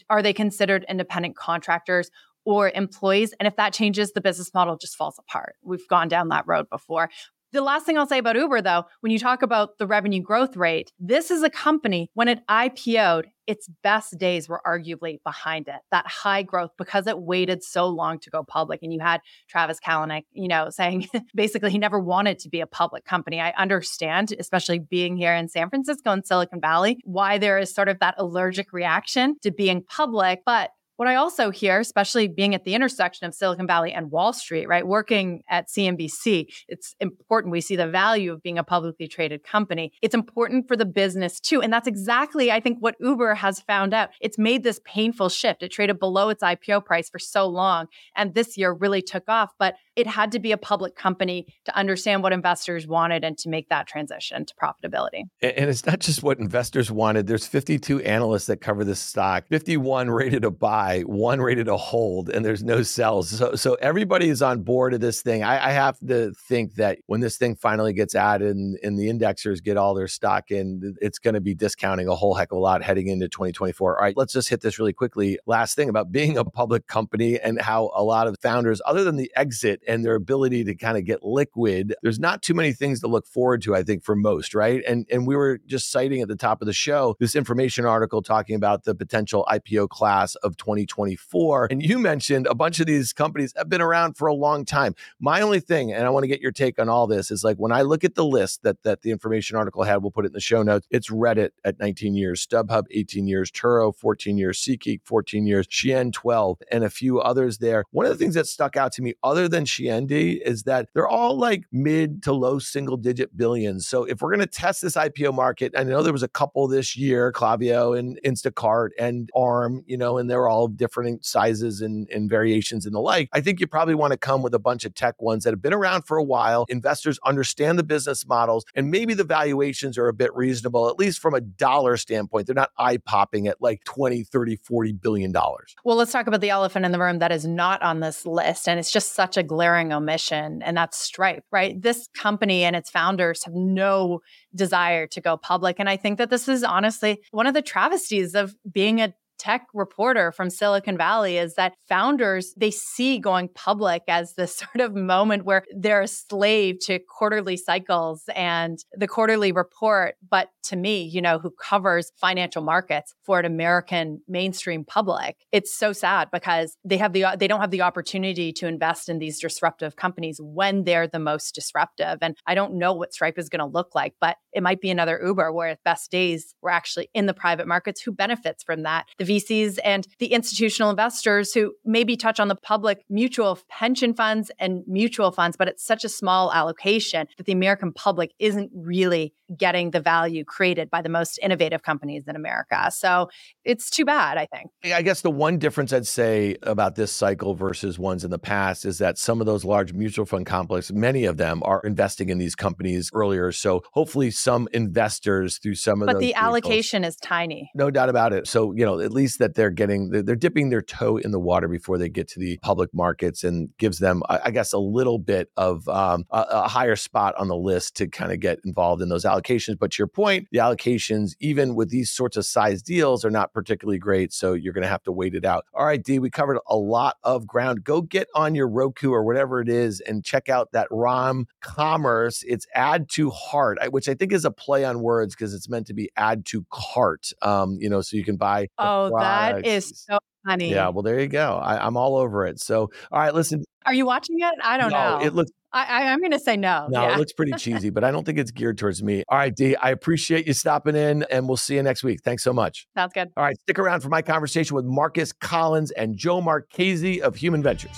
[0.10, 2.12] are they considered independent contractors
[2.44, 3.34] or employees?
[3.40, 5.56] And if that changes, the business model just falls apart.
[5.64, 7.10] We've gone down that road before.
[7.52, 10.58] The last thing I'll say about Uber, though, when you talk about the revenue growth
[10.58, 15.76] rate, this is a company, when it IPO'd, its best days were arguably behind it.
[15.92, 18.82] That high growth because it waited so long to go public.
[18.82, 22.68] And you had Travis Kalanick, you know, saying basically he never wanted to be a
[22.68, 23.40] public company.
[23.40, 27.90] I understand, especially being here in San Francisco and Silicon Valley, why there is sort
[27.90, 30.42] of that allergic reaction to being public.
[30.46, 34.34] But what I also hear, especially being at the intersection of Silicon Valley and Wall
[34.34, 37.52] Street, right, working at CNBC, it's important.
[37.52, 39.92] We see the value of being a publicly traded company.
[40.02, 41.62] It's important for the business too.
[41.62, 44.10] And that's exactly, I think, what Uber has found out.
[44.22, 45.64] It's made this painful shift.
[45.64, 47.88] It traded below its IPO price for so long.
[48.16, 49.52] And this year really took off.
[49.60, 53.50] But it had to be a public company to understand what investors wanted and to
[53.50, 55.24] make that transition to profitability.
[55.42, 57.28] And it's not just what investors wanted.
[57.28, 62.30] There's 52 analysts that cover this stock, 51 rated a buy, one rated a hold,
[62.30, 63.30] and there's no sells.
[63.30, 65.44] So, so everybody is on board of this thing.
[65.44, 69.10] I, I have to think that when this thing finally gets added and, and the
[69.10, 72.58] indexers get all their stock in, it's going to be discounting a whole heck of
[72.58, 73.98] a lot heading into 2024.
[73.98, 75.40] All right, let's just hit this really quickly.
[75.46, 79.16] Last thing about being a public company and how a lot of founders, other than
[79.16, 83.02] the exit and their ability to kind of get liquid, there's not too many things
[83.02, 84.84] to look forward to, I think, for most, right?
[84.88, 88.22] And and we were just citing at the top of the show this information article
[88.22, 91.68] talking about the potential IPO class of 2024.
[91.72, 94.96] And you mentioned a bunch of these companies have been around for a long time.
[95.20, 97.58] My only thing, and I want to get your take on all this, is like
[97.58, 100.30] when I look at the list that that the information article had, we'll put it
[100.30, 100.88] in the show notes.
[100.90, 106.12] It's Reddit at 19 years, StubHub 18 years, Turo 14 years, SeatGeek 14 years, Shein
[106.12, 107.84] 12, and a few others there.
[107.92, 111.38] One of the things that stuck out to me, other than Is that they're all
[111.38, 113.88] like mid to low single digit billions.
[113.88, 116.68] So if we're going to test this IPO market, I know there was a couple
[116.68, 122.10] this year, Klaviyo and Instacart and Arm, you know, and they're all different sizes and,
[122.10, 123.30] and variations and the like.
[123.34, 125.62] I think you probably want to come with a bunch of tech ones that have
[125.62, 126.66] been around for a while.
[126.70, 131.20] Investors understand the business models and maybe the valuations are a bit reasonable, at least
[131.20, 132.48] from a dollar standpoint.
[132.48, 135.76] They're not eye popping at like 20, 30, 40 billion dollars.
[135.84, 138.68] Well, let's talk about the elephant in the room that is not on this list.
[138.68, 141.82] And it's just such a glaring omission, and that's Stripe, right?
[141.82, 144.22] This company and its founders have no
[144.54, 145.78] desire to go public.
[145.80, 149.68] And I think that this is honestly one of the travesties of being a tech
[149.74, 154.96] reporter from Silicon Valley is that founders they see going public as this sort of
[154.96, 160.16] moment where they're a slave to quarterly cycles and the quarterly report.
[160.30, 165.78] But to me you know who covers financial markets for an American mainstream public it's
[165.78, 169.40] so sad because they have the they don't have the opportunity to invest in these
[169.40, 172.18] disruptive companies when they're the most disruptive.
[172.22, 174.90] And I don't know what Stripe is going to look like but it might be
[174.90, 178.84] another Uber where at best days we're actually in the private markets who benefits from
[178.84, 184.14] that the VCs and the institutional investors who maybe touch on the public mutual pension
[184.14, 188.72] funds and mutual funds, but it's such a small allocation that the American public isn't
[188.74, 192.90] really getting the value created by the most innovative companies in America.
[192.92, 193.30] So
[193.64, 194.72] it's too bad, I think.
[194.86, 198.86] I guess the one difference I'd say about this cycle versus ones in the past
[198.86, 202.38] is that some of those large mutual fund complexes, many of them are investing in
[202.38, 203.52] these companies earlier.
[203.52, 207.72] So hopefully some investors through some of but the vehicles- allocation is tiny.
[207.76, 208.48] No doubt about it.
[208.48, 211.40] So, you know, at least that they're getting, they're they're dipping their toe in the
[211.40, 214.78] water before they get to the public markets and gives them, I I guess, a
[214.78, 218.60] little bit of um, a, a higher spot on the list to kind of get
[218.64, 219.80] involved in those allocations.
[219.80, 223.54] But to your point, the allocations, even with these sorts of size deals, are not
[223.54, 224.32] particularly great.
[224.32, 225.66] So you're going to have to wait it out.
[225.74, 227.84] All right, D, we covered a lot of ground.
[227.84, 232.44] Go get on your Roku or whatever it is and check out that ROM commerce.
[232.48, 235.88] It's add to heart, which I think is a play on words because it's meant
[235.88, 237.32] to be add to cart.
[237.42, 238.68] Um, you know, so you can buy.
[238.78, 240.72] Oh, that is so funny.
[240.72, 241.56] Yeah, well, there you go.
[241.56, 242.60] I, I'm all over it.
[242.60, 243.64] So, all right, listen.
[243.86, 244.54] Are you watching it?
[244.64, 245.26] I don't no, know.
[245.26, 246.88] It looks I, I'm going to say no.
[246.90, 247.14] no, yeah.
[247.14, 249.24] it looks pretty cheesy, but I don't think it's geared towards me.
[249.28, 252.22] All right, D, I appreciate you stopping in, and we'll see you next week.
[252.24, 252.88] Thanks so much.
[252.96, 253.30] Sounds good.
[253.36, 257.62] All right, stick around for my conversation with Marcus Collins and Joe Marchese of Human
[257.62, 257.98] Ventures.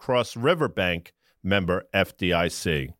[0.01, 2.95] Cross River Bank, member FDIC.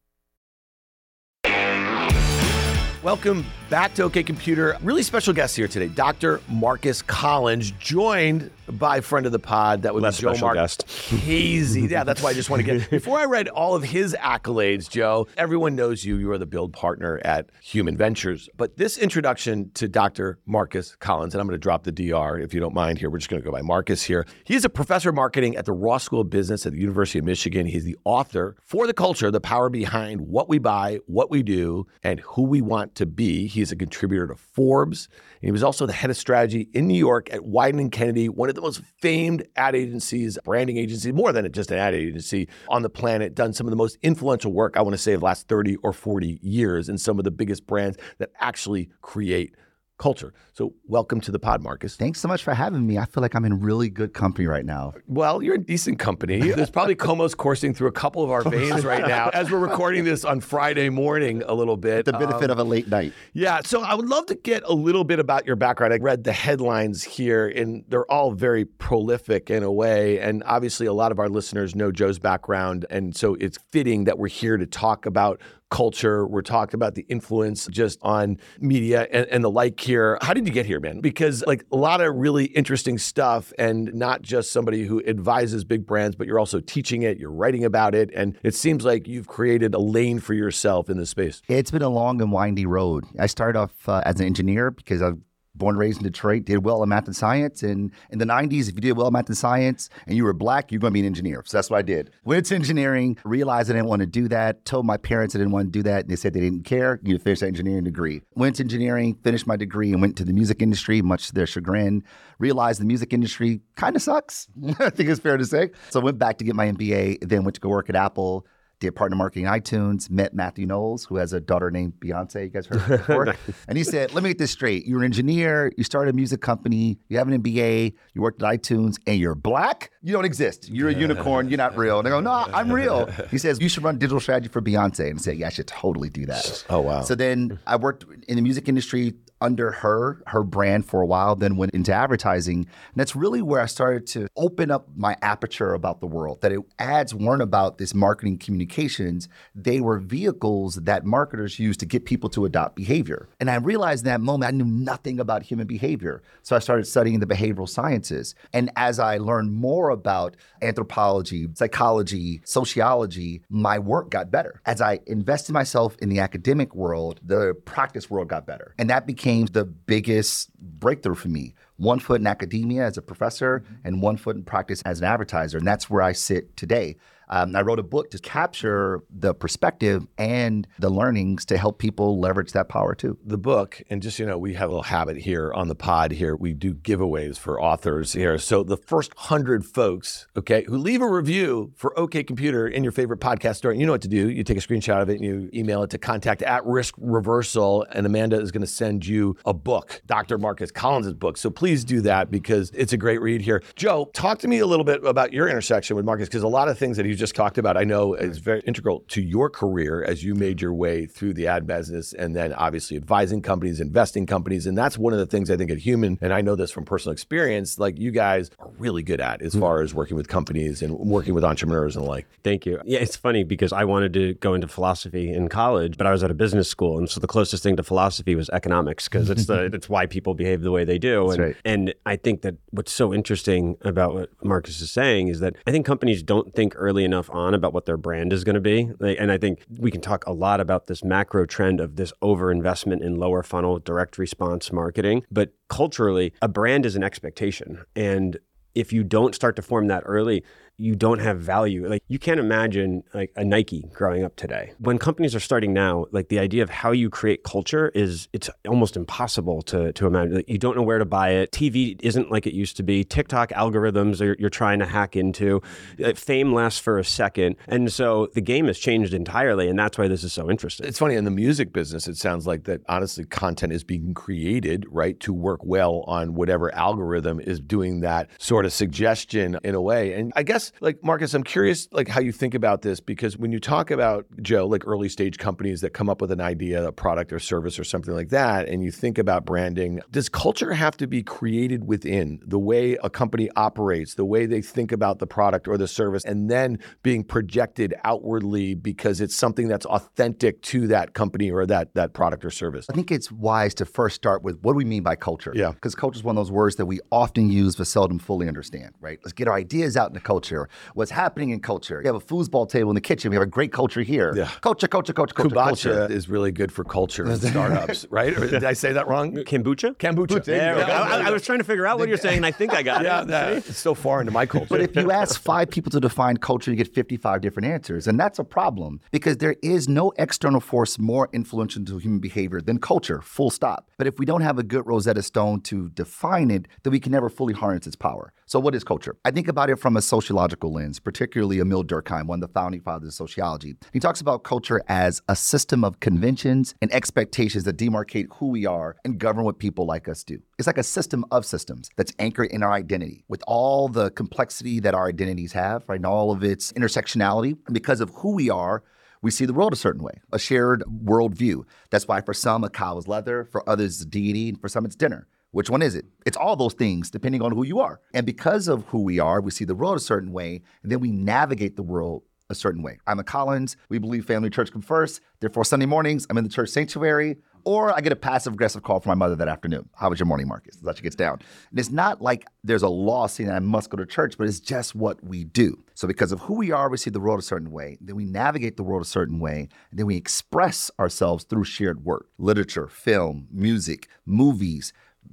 [3.02, 4.78] Welcome back to OK Computer.
[4.84, 6.42] Really special guest here today, Dr.
[6.50, 9.82] Marcus Collins, joined by a friend of the pod.
[9.84, 10.90] That would Less be Joe special Mark guest.
[11.10, 11.84] Hazy.
[11.84, 12.90] Yeah, that's why I just want to get.
[12.92, 16.18] Before I read all of his accolades, Joe, everyone knows you.
[16.18, 18.50] You are the build partner at Human Ventures.
[18.58, 20.40] But this introduction to Dr.
[20.46, 23.10] Marcus Collins, and I'm going to drop the DR if you don't mind here.
[23.10, 24.26] We're just going to go by Marcus here.
[24.44, 27.20] He is a professor of marketing at the Ross School of Business at the University
[27.20, 27.66] of Michigan.
[27.66, 31.88] He's the author for the culture, the power behind what we buy, what we do,
[32.04, 33.48] and who we want to be.
[33.62, 35.08] He's a contributor to Forbes.
[35.39, 38.28] And he was also the head of strategy in New York at Wieden and Kennedy,
[38.28, 42.50] one of the most famed ad agencies, branding agencies, more than just an ad agency
[42.69, 45.19] on the planet, done some of the most influential work, I want to say, of
[45.19, 49.54] the last 30 or 40 years, in some of the biggest brands that actually create
[50.02, 50.34] culture.
[50.54, 51.96] So, welcome to the pod, Marcus.
[51.96, 52.98] Thanks so much for having me.
[52.98, 54.94] I feel like I'm in really good company right now.
[55.06, 56.40] Well, you're in decent company.
[56.56, 60.04] There's probably Como's coursing through a couple of our veins right now as we're recording
[60.04, 62.06] this on Friday morning a little bit.
[62.06, 63.14] The benefit um, of a late night.
[63.34, 63.62] Yeah.
[63.64, 65.94] So, I would love to get a little bit about your background.
[65.94, 70.20] I read the headlines here, and they're all very prolific in a way.
[70.20, 72.88] And obviously, a lot of our listeners know Joe's background.
[72.90, 75.40] And so, it's fitting that we're here to talk about
[75.72, 76.28] culture.
[76.28, 80.20] We're talking about the influence just on media and, and, the like here.
[80.22, 81.00] How did you get here, man?
[81.00, 85.88] Because like a lot of really interesting stuff and not just somebody who advises big
[85.88, 88.12] brands, but you're also teaching it, you're writing about it.
[88.14, 91.42] And it seems like you've created a lane for yourself in this space.
[91.48, 93.06] It's been a long and windy road.
[93.18, 95.18] I started off uh, as an engineer because I've
[95.56, 97.64] born and raised in Detroit, did well in math and science.
[97.64, 100.34] And in the 90s, if you did well in math and science and you were
[100.34, 101.44] black, you're going to be an engineer.
[101.46, 102.12] So that's what I did.
[102.24, 105.52] Went to engineering, realized I didn't want to do that, told my parents I didn't
[105.52, 106.02] want to do that.
[106.02, 107.00] And they said they didn't care.
[107.04, 108.22] You finish that engineering degree.
[108.36, 111.48] Went to engineering, finished my degree, and went to the music industry, much to their
[111.48, 112.04] chagrin.
[112.40, 114.48] Realized the music industry kind of sucks.
[114.80, 115.72] I think it's fair to say.
[115.90, 118.46] So I went back to get my MBA, then went to go work at Apple
[118.82, 122.44] did partner marketing iTunes, met Matthew Knowles, who has a daughter named Beyonce.
[122.44, 123.26] You guys heard of her before?
[123.26, 123.38] nice.
[123.70, 124.86] And he said, Let me get this straight.
[124.86, 128.50] You're an engineer, you started a music company, you have an MBA, you worked at
[128.50, 129.91] iTunes, and you're black?
[130.02, 130.67] You don't exist.
[130.70, 132.00] You're a unicorn, you're not real.
[132.00, 133.06] And I go, No, I'm real.
[133.30, 135.10] He says, You should run digital strategy for Beyonce.
[135.12, 136.65] And I said, Yeah, I should totally do that.
[136.70, 137.04] Oh, wow.
[137.04, 141.36] So then I worked in the music industry under her, her brand for a while,
[141.36, 142.60] then went into advertising.
[142.60, 146.41] And that's really where I started to open up my aperture about the world.
[146.41, 151.86] That it, ads weren't about this marketing communications, they were vehicles that marketers used to
[151.86, 153.27] get people to adopt behavior.
[153.39, 156.21] And I realized in that moment I knew nothing about human behavior.
[156.43, 158.36] So I started studying the behavioral sciences.
[158.54, 164.62] And as I learned more about anthropology, psychology, sociology, my work got better.
[164.65, 168.75] As I invested myself in the academic world, the practice world got better.
[168.77, 171.54] And that became became the biggest breakthrough for me.
[171.78, 173.88] One foot in academia as a professor mm-hmm.
[173.88, 175.58] and one foot in practice as an advertiser.
[175.58, 176.98] And that's where I sit today.
[177.32, 182.20] Um, I wrote a book to capture the perspective and the learnings to help people
[182.20, 183.17] leverage that power too.
[183.26, 186.12] The book, and just you know, we have a little habit here on the pod
[186.12, 186.36] here.
[186.36, 188.38] We do giveaways for authors here.
[188.38, 192.91] So the first hundred folks, okay, who leave a review for OK Computer in your
[192.91, 194.30] favorite podcast store, you know what to do.
[194.30, 197.86] You take a screenshot of it and you email it to contact at risk reversal,
[197.91, 200.38] and Amanda is going to send you a book, Dr.
[200.38, 201.38] Marcus Collins' book.
[201.38, 203.63] So please do that because it's a great read here.
[203.76, 206.67] Joe, talk to me a little bit about your intersection with Marcus because a lot
[206.67, 210.04] of things that he's just talked about, I know is very integral to your career
[210.04, 214.26] as you made your way through the ad business and then obviously advising companies, investing
[214.26, 214.66] companies.
[214.66, 216.84] And that's one of the things I think at Human, and I know this from
[216.84, 219.60] personal experience, like you guys are really good at as mm.
[219.60, 222.26] far as working with companies and working with entrepreneurs and the like.
[222.44, 222.82] Thank you.
[222.86, 226.24] Yeah, it's funny because I wanted to go into philosophy in college, but I was
[226.24, 226.98] at a business school.
[226.98, 230.34] And so the closest thing to philosophy was economics because it's the it's why people
[230.34, 231.30] behave the way they do.
[231.30, 231.56] And, right.
[231.64, 235.72] and I think that what's so interesting about what Marcus is saying is that I
[235.72, 238.91] think companies don't think early enough on about what their brand is going to be.
[239.02, 243.02] And I think we can talk a lot about this macro trend of this overinvestment
[243.02, 245.24] in lower funnel direct response marketing.
[245.32, 247.84] But culturally, a brand is an expectation.
[247.95, 248.38] And
[248.74, 250.43] if you don't start to form that early,
[250.78, 251.88] you don't have value.
[251.88, 254.74] Like you can't imagine like a Nike growing up today.
[254.80, 258.50] When companies are starting now, like the idea of how you create culture is it's
[258.68, 260.36] almost impossible to to imagine.
[260.36, 261.52] Like, you don't know where to buy it.
[261.52, 263.04] TV isn't like it used to be.
[263.04, 265.62] TikTok algorithms are, you're trying to hack into.
[266.04, 269.98] Uh, fame lasts for a second, and so the game has changed entirely, and that's
[269.98, 270.88] why this is so interesting.
[270.88, 272.08] It's funny in the music business.
[272.08, 276.74] It sounds like that honestly, content is being created right to work well on whatever
[276.74, 280.14] algorithm is doing that sort of suggestion in a way.
[280.14, 283.52] And I guess like Marcus, I'm curious like how you think about this because when
[283.52, 286.91] you talk about Joe, like early stage companies that come up with an idea, a
[286.91, 290.97] product or service or something like that, and you think about branding, does culture have
[290.97, 295.28] to be created within the way a company operates, the way they think about the
[295.28, 300.88] product or the service, and then being projected outwardly because it's something that's authentic to
[300.88, 302.86] that company or that that product or service?
[302.89, 305.52] I think it's wise to first start with what do we mean by culture?
[305.56, 305.71] Yeah.
[305.71, 308.93] Because culture is one of those words that we often use but seldom fully understand,
[309.00, 309.19] right?
[309.24, 310.19] Let's get our ideas out in the
[310.52, 312.00] culture what's happening in culture.
[312.00, 313.30] We have a foosball table in the kitchen.
[313.30, 314.34] We have a great culture here.
[314.36, 314.50] Yeah.
[314.62, 315.56] Culture, culture, culture, culture.
[315.56, 316.12] Kombucha culture.
[316.12, 318.38] is really good for culture and startups, right?
[318.38, 319.34] Or did I say that wrong?
[319.34, 319.96] Kombucha?
[319.98, 320.44] Kombucha.
[320.44, 320.88] There we go.
[320.88, 323.04] I, I, was trying to figure out what you're saying, and I think I got
[323.04, 323.30] yeah, it.
[323.30, 324.68] Yeah, it's so far into my culture.
[324.70, 328.08] But if you ask five people to define culture, you get 55 different answers.
[328.08, 332.62] And that's a problem because there is no external force more influential to human behavior
[332.62, 333.90] than culture, full stop.
[333.98, 337.12] But if we don't have a good Rosetta Stone to define it, then we can
[337.12, 338.34] never fully harness its power.
[338.52, 339.16] So, what is culture?
[339.24, 342.82] I think about it from a sociological lens, particularly Emile Durkheim, one of the founding
[342.82, 343.78] fathers of sociology.
[343.94, 348.65] He talks about culture as a system of conventions and expectations that demarcate who we
[348.65, 350.38] are and govern what people like us do.
[350.60, 354.82] It's like a system of systems that's anchored in our identity with all the complexity
[354.82, 355.96] that our identities have, right?
[355.96, 357.58] And all of its intersectionality.
[357.67, 358.84] And because of who we are,
[359.21, 361.63] we see the world a certain way, a shared worldview.
[361.90, 364.84] That's why for some, a cow is leather, for others, it's deity, and for some,
[364.84, 365.30] it's dinner.
[365.52, 366.06] Which one is it?
[366.25, 367.99] It's all those things depending on who you are.
[368.13, 371.02] And because of who we are, we see the world a certain way, and then
[371.02, 372.99] we navigate the world a certain way.
[373.08, 373.77] I'm a Collins.
[373.89, 375.21] We believe family church come first.
[375.39, 377.37] Therefore, Sunday mornings, I'm in the church sanctuary.
[377.63, 379.87] Or I get a passive aggressive call from my mother that afternoon.
[379.95, 380.77] How was your morning, Marcus?
[380.77, 381.39] That's she gets down.
[381.69, 384.47] And it's not like there's a law saying that I must go to church, but
[384.47, 385.83] it's just what we do.
[385.93, 387.97] So because of who we are, we see the world a certain way.
[388.02, 389.69] Then we navigate the world a certain way.
[389.91, 394.91] And then we express ourselves through shared work, literature, film, music, movies,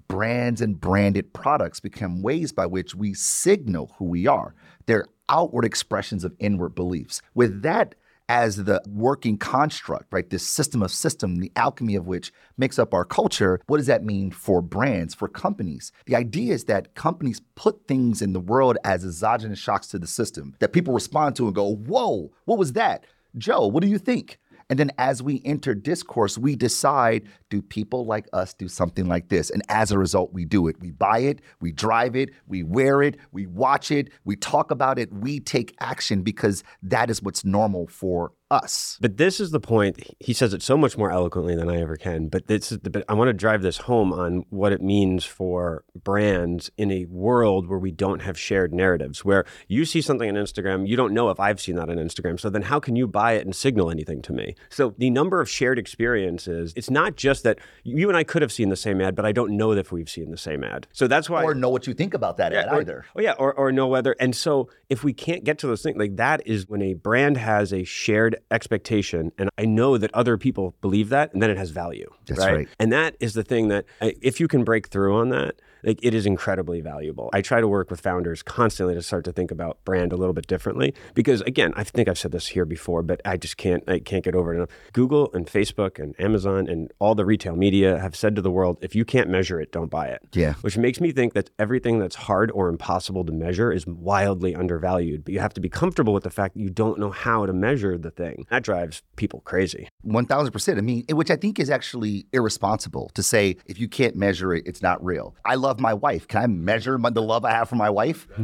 [0.09, 4.55] brands and branded products become ways by which we signal who we are.
[4.87, 7.21] They're outward expressions of inward beliefs.
[7.35, 7.95] With that
[8.29, 10.29] as the working construct, right?
[10.29, 13.61] This system of system, the alchemy of which makes up our culture.
[13.67, 15.93] What does that mean for brands, for companies?
[16.07, 20.07] The idea is that companies put things in the world as exogenous shocks to the
[20.07, 23.07] system that people respond to and go, whoa, what was that?
[23.37, 24.39] Joe, what do you think?
[24.71, 29.29] And then as we enter discourse, we decide do people like us do something like
[29.29, 29.51] this?
[29.51, 30.77] And as a result, we do it.
[30.81, 34.99] We buy it, we drive it, we wear it, we watch it, we talk about
[34.99, 38.99] it, we take action because that is what's normal for us.
[39.01, 40.03] But this is the point.
[40.21, 42.29] He says it so much more eloquently than I ever can.
[42.29, 45.25] But this is the, but I want to drive this home on what it means
[45.25, 49.25] for brands in a world where we don't have shared narratives.
[49.25, 52.41] Where you see something on Instagram, you don't know if I've seen that on Instagram.
[52.41, 54.55] So then how can you buy it and signal anything to me?
[54.71, 58.53] So the number of shared experiences, it's not just that you and I could have
[58.53, 60.87] seen the same ad, but I don't know if we've seen the same ad.
[60.93, 63.05] So that's why or know what you think about that yeah, ad or, either.
[63.15, 64.13] Oh yeah, or or know whether.
[64.19, 67.37] And so if we can't get to those things, like that is when a brand
[67.37, 71.57] has a shared expectation and i know that other people believe that and then it
[71.57, 72.55] has value That's right?
[72.55, 72.69] right.
[72.79, 76.15] and that is the thing that if you can break through on that like it
[76.15, 79.83] is incredibly valuable i try to work with founders constantly to start to think about
[79.85, 83.21] brand a little bit differently because again i think i've said this here before but
[83.25, 86.93] i just can't i can't get over it enough google and facebook and amazon and
[86.99, 89.91] all the retail media have said to the world if you can't measure it don't
[89.91, 90.55] buy it Yeah.
[90.63, 95.25] which makes me think that everything that's hard or impossible to measure is wildly undervalued
[95.25, 97.53] but you have to be comfortable with the fact that you don't know how to
[97.53, 99.89] measure the thing that drives people crazy.
[100.03, 100.79] One thousand percent.
[100.79, 104.65] I mean, which I think is actually irresponsible to say if you can't measure it,
[104.67, 105.35] it's not real.
[105.45, 106.29] I love my wife.
[106.29, 108.27] Can I measure my, the love I have for my wife?
[108.39, 108.43] a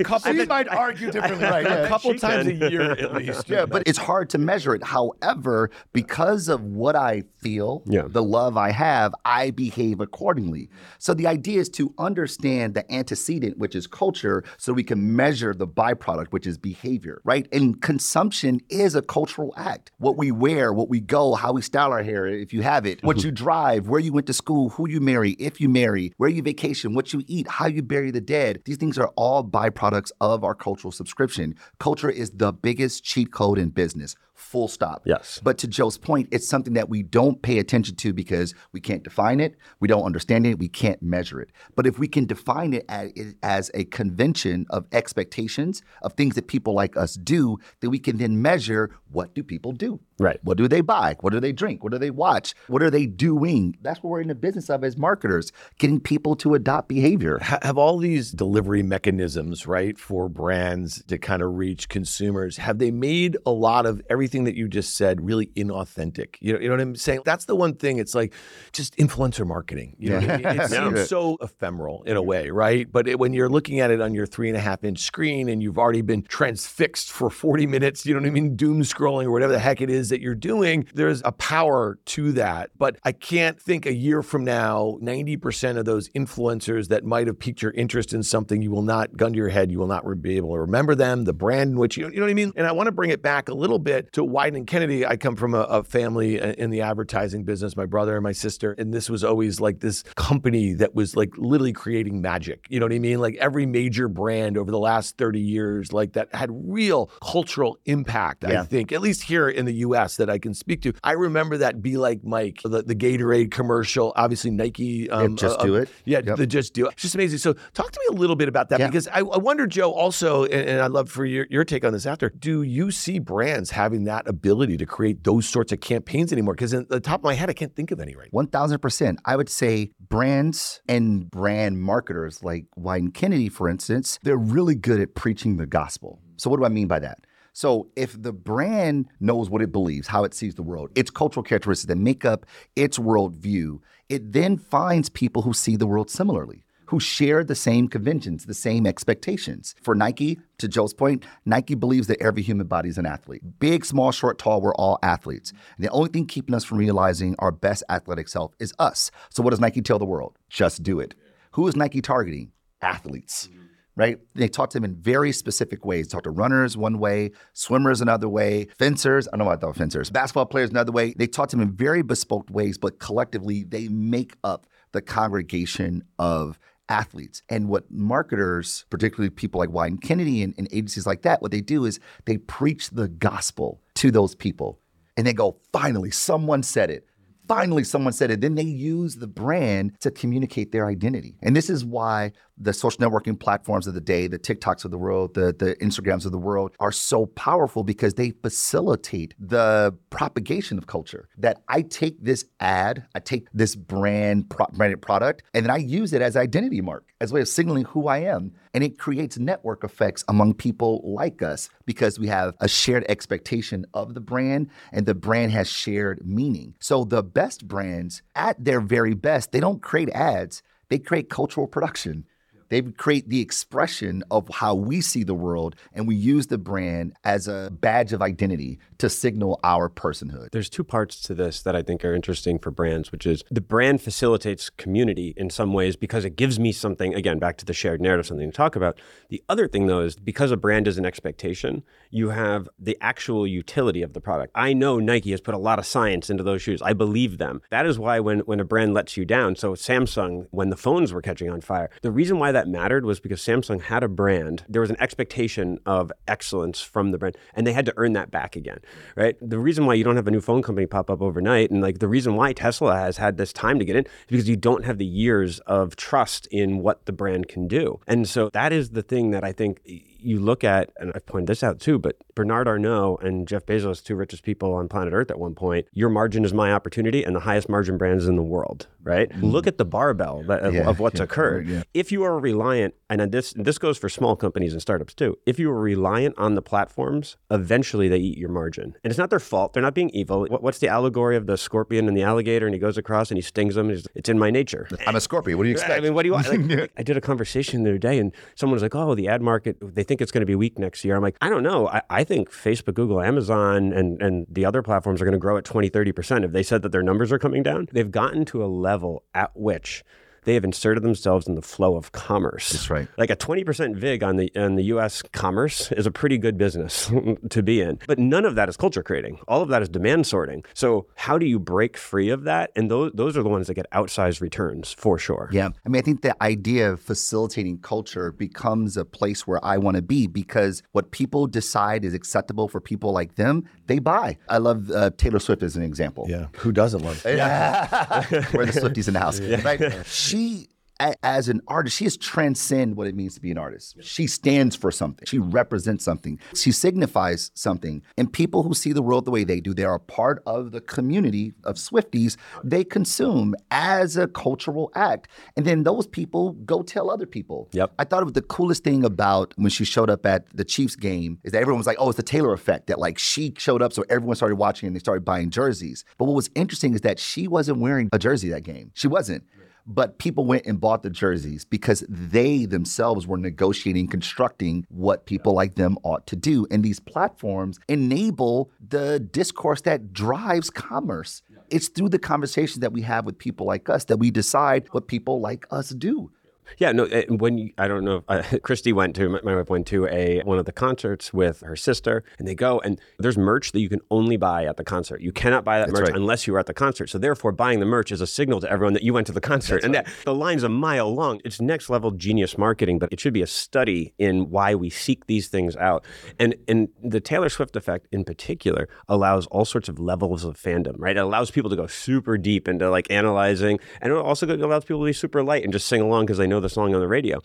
[0.04, 1.66] couple, She might argue differently, right?
[1.66, 2.62] a couple she times can.
[2.62, 3.48] a year at least.
[3.48, 4.84] Yeah, but it's hard to measure it.
[4.84, 8.02] However, because of what I feel, Yeah.
[8.08, 10.70] the love I have, I behave accordingly.
[10.98, 15.54] So the idea is to understand the antecedent, which is culture, so we can measure
[15.54, 17.46] the byproduct, which is behavior, right?
[17.52, 19.92] And consumption is a cultural act.
[19.98, 23.02] What we wear, what we go, how we style our hair, if you have it,
[23.02, 23.26] what mm-hmm.
[23.26, 26.42] you drive, where you went to school, who you marry, if you marry, where you
[26.42, 28.62] vacation, what you eat, how you bury the dead.
[28.64, 31.54] These things are all byproducts of our cultural subscription.
[31.78, 34.16] Culture is the biggest cheat code in business.
[34.36, 35.02] Full stop.
[35.06, 35.40] Yes.
[35.42, 39.02] But to Joe's point, it's something that we don't pay attention to because we can't
[39.02, 41.50] define it, we don't understand it, we can't measure it.
[41.74, 46.48] But if we can define it as, as a convention of expectations of things that
[46.48, 50.00] people like us do, then we can then measure what do people do?
[50.18, 50.38] Right.
[50.42, 51.16] What do they buy?
[51.20, 51.82] What do they drink?
[51.82, 52.54] What do they watch?
[52.68, 53.76] What are they doing?
[53.80, 57.38] That's what we're in the business of as marketers, getting people to adopt behavior.
[57.42, 62.78] Ha- have all these delivery mechanisms, right, for brands to kind of reach consumers, have
[62.78, 66.36] they made a lot of everything that you just said really inauthentic?
[66.40, 67.22] You know, you know what I'm saying?
[67.24, 67.98] That's the one thing.
[67.98, 68.32] It's like
[68.72, 69.96] just influencer marketing.
[69.98, 70.30] You know, mean?
[70.30, 70.66] it Yeah.
[70.66, 72.90] seems so ephemeral in a way, right?
[72.90, 75.48] But it, when you're looking at it on your three and a half inch screen
[75.48, 78.56] and you've already been transfixed for 40 minutes, you know what I mean?
[78.56, 82.32] Doom scrolling or whatever the heck it is that you're doing, there's a power to
[82.32, 82.70] that.
[82.76, 87.38] But I can't think a year from now, 90% of those influencers that might have
[87.38, 90.04] piqued your interest in something, you will not, gun to your head, you will not
[90.22, 92.52] be able to remember them, the brand in which you, you know what I mean?
[92.56, 95.04] And I want to bring it back a little bit to Wieden and Kennedy.
[95.04, 98.72] I come from a, a family in the advertising business, my brother and my sister.
[98.72, 102.64] And this was always like this company that was like literally creating magic.
[102.70, 103.20] You know what I mean?
[103.20, 108.42] Like every major brand over the last 30 years, like that had real cultural impact,
[108.46, 110.94] I think, at least here in the US that I can speak to.
[111.04, 115.10] I remember that Be Like Mike, the, the Gatorade commercial, obviously Nike.
[115.10, 115.90] Um, Just uh, Do uh, It.
[116.06, 116.38] Yeah, Yep.
[116.38, 116.92] the Just Do It.
[116.92, 117.38] It's just amazing.
[117.38, 118.86] So talk to me a little bit about that Yeah.
[118.86, 121.92] because I, I wonder, Joe, also, and, and I'd love for your, your take on
[121.92, 122.30] this after.
[122.30, 126.54] Do you see brands having that ability to create those sorts of campaigns anymore?
[126.54, 128.42] Because in the top of my head, I can't think of any right now.
[128.42, 129.18] 1000%.
[129.24, 135.00] I would say brands and brand marketers like Wieden Kennedy, for instance, they're really good
[135.00, 136.20] at preaching the gospel.
[136.36, 137.18] So, what do I mean by that?
[137.56, 141.42] So if the brand knows what it believes, how it sees the world, its cultural
[141.42, 142.44] characteristics that make up
[142.76, 143.78] its worldview,
[144.10, 148.54] it then finds people who see the world similarly who share the same conventions, the
[148.54, 149.74] same expectations.
[149.82, 153.42] For Nike, to Joe's point, Nike believes that every human body is an athlete.
[153.58, 155.52] Big, small, short, tall, we're all athletes.
[155.76, 159.10] And the only thing keeping us from realizing our best athletic self is us.
[159.30, 160.38] So what does Nike tell the world?
[160.48, 161.14] Just do it.
[161.52, 162.52] Who is Nike targeting?
[162.80, 163.48] Athletes.
[163.48, 163.62] Mm-hmm.
[163.98, 164.18] Right?
[164.34, 166.08] They talk to them in very specific ways.
[166.08, 169.26] Talk to runners one way, swimmers another way, fencers.
[169.26, 170.10] I don't know about fencers.
[170.10, 171.14] Basketball players another way.
[171.16, 176.04] They talk to them in very bespoke ways, but collectively they make up the congregation
[176.18, 176.58] of
[176.88, 177.42] athletes.
[177.48, 181.60] And what marketers, particularly people like Wieden Kennedy and, and agencies like that, what they
[181.60, 184.80] do is they preach the gospel to those people.
[185.16, 187.06] And they go, finally, someone said it
[187.48, 188.40] finally someone said it.
[188.40, 191.36] Then they use the brand to communicate their identity.
[191.42, 194.98] And this is why the social networking platforms of the day, the TikToks of the
[194.98, 200.78] world, the, the Instagrams of the world are so powerful because they facilitate the propagation
[200.78, 201.28] of culture.
[201.36, 205.76] That I take this ad, I take this brand pro- branded product, and then I
[205.76, 208.52] use it as identity mark, as a way of signaling who I am.
[208.76, 213.86] And it creates network effects among people like us because we have a shared expectation
[213.94, 216.74] of the brand and the brand has shared meaning.
[216.78, 221.66] So the best brands at their very best, they don't create ads, they create cultural
[221.66, 222.26] production.
[222.68, 227.14] They create the expression of how we see the world, and we use the brand
[227.24, 230.50] as a badge of identity to signal our personhood.
[230.52, 233.60] There's two parts to this that I think are interesting for brands, which is the
[233.60, 237.72] brand facilitates community in some ways because it gives me something, again, back to the
[237.72, 238.98] shared narrative, something to talk about.
[239.28, 243.46] The other thing, though, is because a brand is an expectation, you have the actual
[243.46, 244.52] utility of the product.
[244.54, 246.82] I know Nike has put a lot of science into those shoes.
[246.82, 247.60] I believe them.
[247.70, 251.12] That is why when, when a brand lets you down, so Samsung, when the phones
[251.12, 254.64] were catching on fire, the reason why that mattered was because Samsung had a brand.
[254.68, 258.30] There was an expectation of excellence from the brand, and they had to earn that
[258.30, 258.78] back again,
[259.14, 259.36] right?
[259.40, 261.98] The reason why you don't have a new phone company pop up overnight, and like
[261.98, 264.84] the reason why Tesla has had this time to get in, is because you don't
[264.86, 268.00] have the years of trust in what the brand can do.
[268.06, 269.80] And so that is the thing that I think
[270.20, 274.02] you look at, and I've pointed this out too, but Bernard Arnault and Jeff Bezos,
[274.02, 277.34] two richest people on planet Earth at one point, your margin is my opportunity and
[277.34, 279.30] the highest margin brands in the world, right?
[279.30, 279.46] Mm-hmm.
[279.46, 281.68] Look at the barbell that, of, yeah, of, what's yeah, occurred.
[281.68, 281.82] Yeah.
[281.94, 285.58] If you are reliant, and this this goes for small companies and startups too, if
[285.58, 288.96] you are reliant on the platforms, eventually they eat your margin.
[289.04, 289.72] And it's not their fault.
[289.72, 290.46] They're not being evil.
[290.46, 292.66] What, what's the allegory of the scorpion and the alligator?
[292.66, 293.90] And he goes across and he stings them.
[293.90, 294.88] It's in my nature.
[295.06, 295.58] I'm a scorpion.
[295.58, 295.92] What do you expect?
[295.92, 296.46] I mean, what do you want?
[296.56, 299.42] Like, I did a conversation the other day and someone was like, oh, the ad
[299.42, 301.16] market, they think it's going to be weak next year.
[301.16, 301.88] I'm like, I don't know.
[301.88, 305.56] I, I think Facebook, Google, Amazon, and, and the other platforms are going to grow
[305.56, 306.44] at 20, 30%.
[306.44, 309.50] If they said that their numbers are coming down, they've gotten to a level at
[309.54, 310.04] which
[310.46, 312.70] they have inserted themselves in the flow of commerce.
[312.70, 313.08] That's right.
[313.18, 317.10] Like a 20% VIG on the on the US commerce is a pretty good business
[317.50, 317.98] to be in.
[318.06, 319.40] But none of that is culture creating.
[319.48, 320.64] All of that is demand sorting.
[320.72, 322.70] So how do you break free of that?
[322.76, 325.50] And those those are the ones that get outsized returns for sure.
[325.52, 325.70] Yeah.
[325.84, 329.96] I mean, I think the idea of facilitating culture becomes a place where I want
[329.96, 334.36] to be because what people decide is acceptable for people like them, they buy.
[334.48, 336.26] I love uh, Taylor Swift as an example.
[336.28, 336.46] Yeah.
[336.58, 337.22] Who doesn't love?
[337.24, 338.24] Yeah.
[338.54, 339.40] We're the Swifties in the house.
[339.46, 339.60] Yeah.
[339.62, 339.80] Right?
[340.06, 340.68] She
[341.00, 343.96] as an artist, she has transcend what it means to be an artist.
[344.00, 345.26] She stands for something.
[345.26, 346.38] She represents something.
[346.54, 348.02] She signifies something.
[348.16, 350.80] And people who see the world the way they do, they are part of the
[350.80, 352.36] community of Swifties.
[352.64, 355.28] They consume as a cultural act.
[355.56, 357.68] And then those people go tell other people.
[357.72, 357.92] Yep.
[357.98, 360.96] I thought it was the coolest thing about when she showed up at the Chiefs
[360.96, 362.86] game is that everyone was like, oh, it's the Taylor effect.
[362.86, 366.04] That like she showed up, so everyone started watching and they started buying jerseys.
[366.18, 368.90] But what was interesting is that she wasn't wearing a jersey that game.
[368.94, 369.44] She wasn't
[369.86, 375.52] but people went and bought the jerseys because they themselves were negotiating, constructing what people
[375.52, 376.66] like them ought to do.
[376.70, 381.42] And these platforms enable the discourse that drives commerce.
[381.70, 385.08] It's through the conversations that we have with people like us that we decide what
[385.08, 386.30] people like us do.
[386.78, 387.04] Yeah, no.
[387.04, 390.06] Eh, when you, I don't know, if, uh, Christy went to my, wife went to
[390.06, 393.80] a one of the concerts with her sister, and they go and there's merch that
[393.80, 395.20] you can only buy at the concert.
[395.20, 396.16] You cannot buy that That's merch right.
[396.16, 397.08] unless you are at the concert.
[397.08, 399.40] So therefore, buying the merch is a signal to everyone that you went to the
[399.40, 400.04] concert, That's and right.
[400.06, 401.40] that the line's a mile long.
[401.44, 405.26] It's next level genius marketing, but it should be a study in why we seek
[405.26, 406.04] these things out.
[406.38, 410.94] And and the Taylor Swift effect in particular allows all sorts of levels of fandom.
[410.98, 414.84] Right, it allows people to go super deep into like analyzing, and it also allows
[414.84, 416.94] people to be super light and just sing along because they know know the song
[416.94, 417.40] on the radio.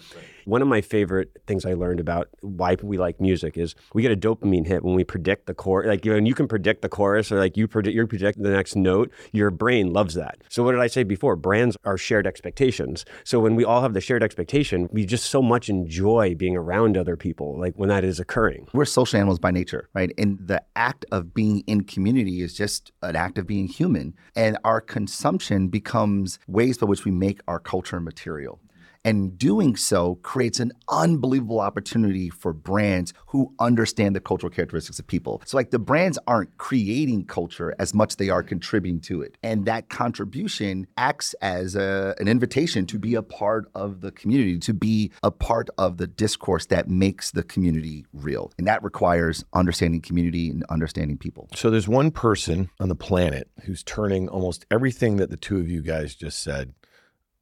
[0.46, 4.12] One of my favorite things I learned about why we like music is we get
[4.12, 5.88] a dopamine hit when we predict the chorus.
[5.88, 8.76] Like you you can predict the chorus or like you predict you predict the next
[8.76, 9.12] note.
[9.34, 10.40] Your brain loves that.
[10.50, 11.36] So what did I say before?
[11.36, 13.06] Brands are shared expectations.
[13.24, 16.98] So when we all have the shared expectation, we just so much enjoy being around
[16.98, 17.60] other people.
[17.60, 18.68] Like when that is occurring.
[18.74, 20.12] We're social animals by nature, right?
[20.18, 24.16] And the act of being in community is just an act of being human.
[24.36, 28.60] And our consumption becomes ways by which we make our culture material.
[29.04, 35.08] And doing so creates an unbelievable opportunity for brands who understand the cultural characteristics of
[35.08, 35.42] people.
[35.46, 39.38] So, like, the brands aren't creating culture as much they are contributing to it.
[39.42, 44.60] And that contribution acts as a, an invitation to be a part of the community,
[44.60, 48.52] to be a part of the discourse that makes the community real.
[48.58, 51.50] And that requires understanding community and understanding people.
[51.56, 55.70] So, there's one person on the planet who's turning almost everything that the two of
[55.70, 56.74] you guys just said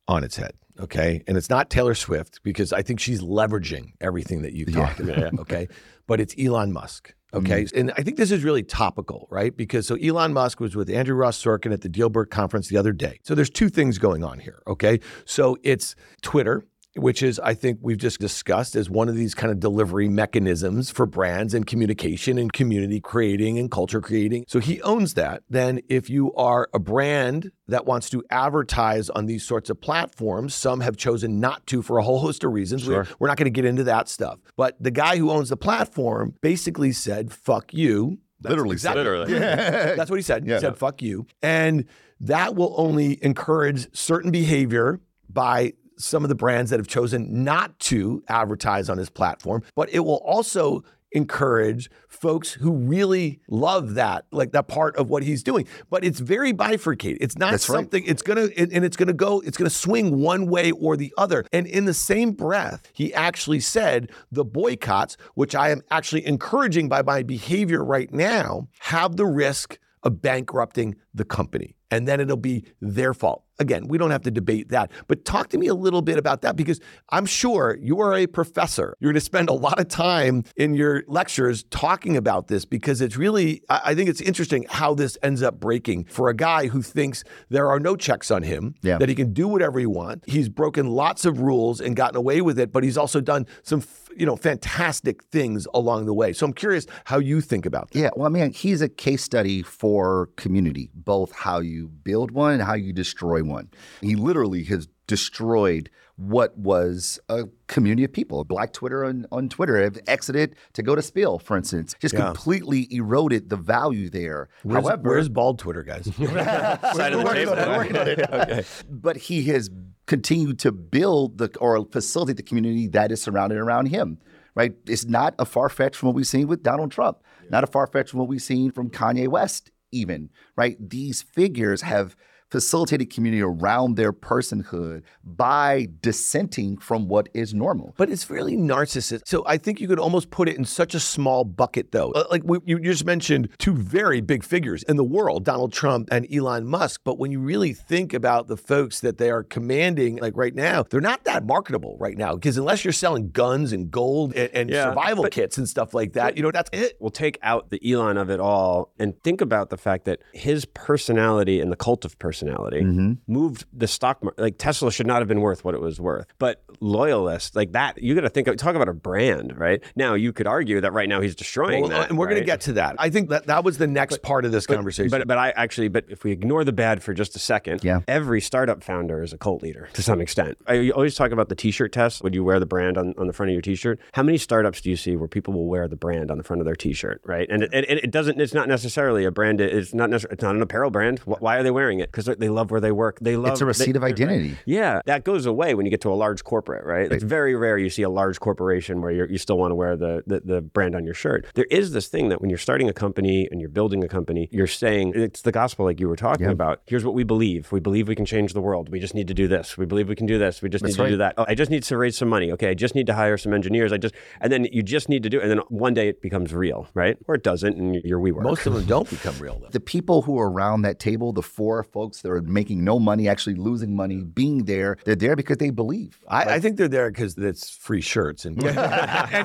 [0.08, 0.54] on its head.
[0.80, 1.24] Okay.
[1.28, 5.14] And it's not Taylor Swift because I think she's leveraging everything that you've talked yeah.
[5.14, 5.34] about.
[5.40, 5.68] Okay.
[6.08, 7.14] But it's Elon Musk.
[7.34, 7.64] Okay.
[7.64, 7.80] Mm-hmm.
[7.80, 9.56] And I think this is really topical, right?
[9.56, 12.92] Because so Elon Musk was with Andrew Ross Sorkin at the DealBook conference the other
[12.92, 13.20] day.
[13.24, 14.62] So there's two things going on here.
[14.68, 15.00] Okay.
[15.26, 16.66] So it's Twitter,
[16.96, 20.90] which is, I think we've just discussed as one of these kind of delivery mechanisms
[20.90, 24.46] for brands and communication and community creating and culture creating.
[24.48, 25.44] So he owns that.
[25.50, 30.56] Then, if you are a brand that wants to advertise on these sorts of platforms,
[30.56, 32.84] some have chosen not to for a whole host of reasons.
[32.84, 33.04] Sure.
[33.04, 34.40] We're, we're not going to get into that stuff.
[34.58, 38.20] But the guy who owns the platform basically said, fuck you.
[38.42, 39.04] That's literally, exactly.
[39.04, 39.34] literally.
[39.40, 39.96] Yeah.
[39.96, 40.48] That's what he said.
[40.48, 40.56] Yeah.
[40.56, 41.28] He said, fuck you.
[41.42, 41.86] And
[42.22, 47.78] that will only encourage certain behavior by some of the brands that have chosen not
[47.80, 54.26] to advertise on his platform, but it will also encourage folks who really love that,
[54.32, 55.68] like that part of what he's doing.
[55.90, 57.18] But it's very bifurcated.
[57.22, 58.12] It's not That's something, right.
[58.12, 61.46] it's gonna, and it's gonna go, it's gonna swing one way or the other.
[61.52, 66.90] And in the same breath, he actually said the boycotts, which I am actually encouraging
[66.90, 71.76] by my behavior right now, have the risk of bankrupting the company.
[71.92, 73.44] And then it'll be their fault.
[73.62, 76.44] Again, we don't have to debate that, but talk to me a little bit about
[76.44, 76.80] that because
[77.10, 78.96] I'm sure you are a professor.
[79.02, 83.02] You're going to spend a lot of time in your lectures talking about this because
[83.02, 86.82] it's really, I think it's interesting how this ends up breaking for a guy who
[86.82, 88.98] thinks there are no checks on him, yeah.
[88.98, 90.32] that he can do whatever he wants.
[90.32, 93.84] He's broken lots of rules and gotten away with it, but he's also done some,
[94.16, 96.32] you know, fantastic things along the way.
[96.32, 98.00] So I'm curious how you think about that.
[98.00, 102.54] Yeah, well, I mean, he's a case study for community, both how you build one
[102.54, 103.70] and how you destroy one.
[104.02, 108.44] He literally has destroyed what was a community of people.
[108.44, 111.96] Black Twitter on, on Twitter have exited to go to Spill, for instance.
[112.00, 112.26] Just yeah.
[112.26, 114.50] completely eroded the value there.
[114.64, 116.14] Where's, However, where's bald Twitter, guys?
[116.16, 117.54] Side of the table.
[117.54, 118.64] okay.
[118.90, 119.70] But he has
[120.08, 124.20] continued to build the or facilitate the community that is surrounded around him.
[124.56, 124.74] Right?
[124.88, 127.20] It's not a far fetch from what we've seen with Donald Trump.
[127.44, 127.50] Yeah.
[127.52, 130.78] Not a far fetch from what we've seen from Kanye West even, right?
[130.80, 132.16] These figures have
[132.50, 137.94] facilitated community around their personhood by dissenting from what is normal.
[137.98, 139.28] But it's really narcissistic.
[139.28, 142.12] So I think you could almost put it in such a small bucket, though.
[142.12, 146.10] Uh, like we, you just mentioned two very big figures in the world, Donald Trump
[146.12, 147.02] and Elon Musk.
[147.04, 150.84] But when you really think about the folks that they are commanding, like right now,
[150.84, 154.70] they're not that marketable right now because unless you're selling guns and gold and, and
[154.70, 156.98] yeah, survival kits and stuff like that, you know, that's it.
[157.00, 160.66] We'll take out the Elon of it all and think about the fact that his
[160.66, 163.14] personality and the cult of personality personality, mm-hmm.
[163.28, 164.42] moved the stock market.
[164.42, 166.28] Like Tesla should not have been worth what it was worth.
[166.38, 169.82] But loyalists like that, you got to think of, talk about a brand, right?
[169.96, 172.34] Now you could argue that right now he's destroying well, that, and we're right?
[172.34, 172.96] going to get to that.
[173.00, 175.10] I think that that was the next but, part of this but, conversation.
[175.10, 178.00] But but I actually, but if we ignore the bad for just a second, yeah.
[178.08, 180.58] every startup founder is a cult leader to some extent.
[180.68, 182.24] I always talk about the T-shirt test.
[182.24, 184.00] Would you wear the brand on, on the front of your T-shirt?
[184.14, 186.62] How many startups do you see where people will wear the brand on the front
[186.62, 187.48] of their T-shirt, right?
[187.50, 188.40] And it, and it doesn't.
[188.40, 189.62] It's not necessarily a brand.
[189.62, 190.10] It's not.
[190.10, 191.20] Necessarily, it's not an apparel brand.
[191.20, 192.12] Why are they wearing it?
[192.12, 193.20] Because they love where they work.
[193.22, 193.54] They love.
[193.54, 194.58] It's a receipt they, of identity.
[194.66, 197.02] Yeah, that goes away when you get to a large corporate, right?
[197.02, 197.12] right?
[197.12, 200.24] It's very rare you see a large corporation where you still want to wear the,
[200.28, 201.46] the the brand on your shirt.
[201.56, 204.50] There is this thing that when you're starting a company and you're building a company,
[204.52, 206.52] you're saying it's the gospel, like you were talking yeah.
[206.52, 206.82] about.
[206.86, 207.72] Here's what we believe.
[207.72, 208.90] We believe we can change the world.
[208.90, 209.78] We just need to do this.
[209.78, 210.62] We believe we can do this.
[210.62, 211.36] We just That's need to do that.
[211.38, 212.52] Oh, I just need to raise some money.
[212.52, 213.92] Okay, I just need to hire some engineers.
[213.94, 215.44] I just and then you just need to do, it.
[215.44, 217.18] and then one day it becomes real, right?
[217.28, 218.44] Or it doesn't, and you're we work.
[218.44, 219.60] Most of them don't become real.
[219.60, 219.70] Though.
[219.72, 223.28] The people who are around that table, the four folks sports, they're making no money,
[223.28, 224.98] actually losing money, being there.
[225.06, 226.20] They're there because they believe.
[226.28, 228.78] I, I think they're there because it's free shirts and, and,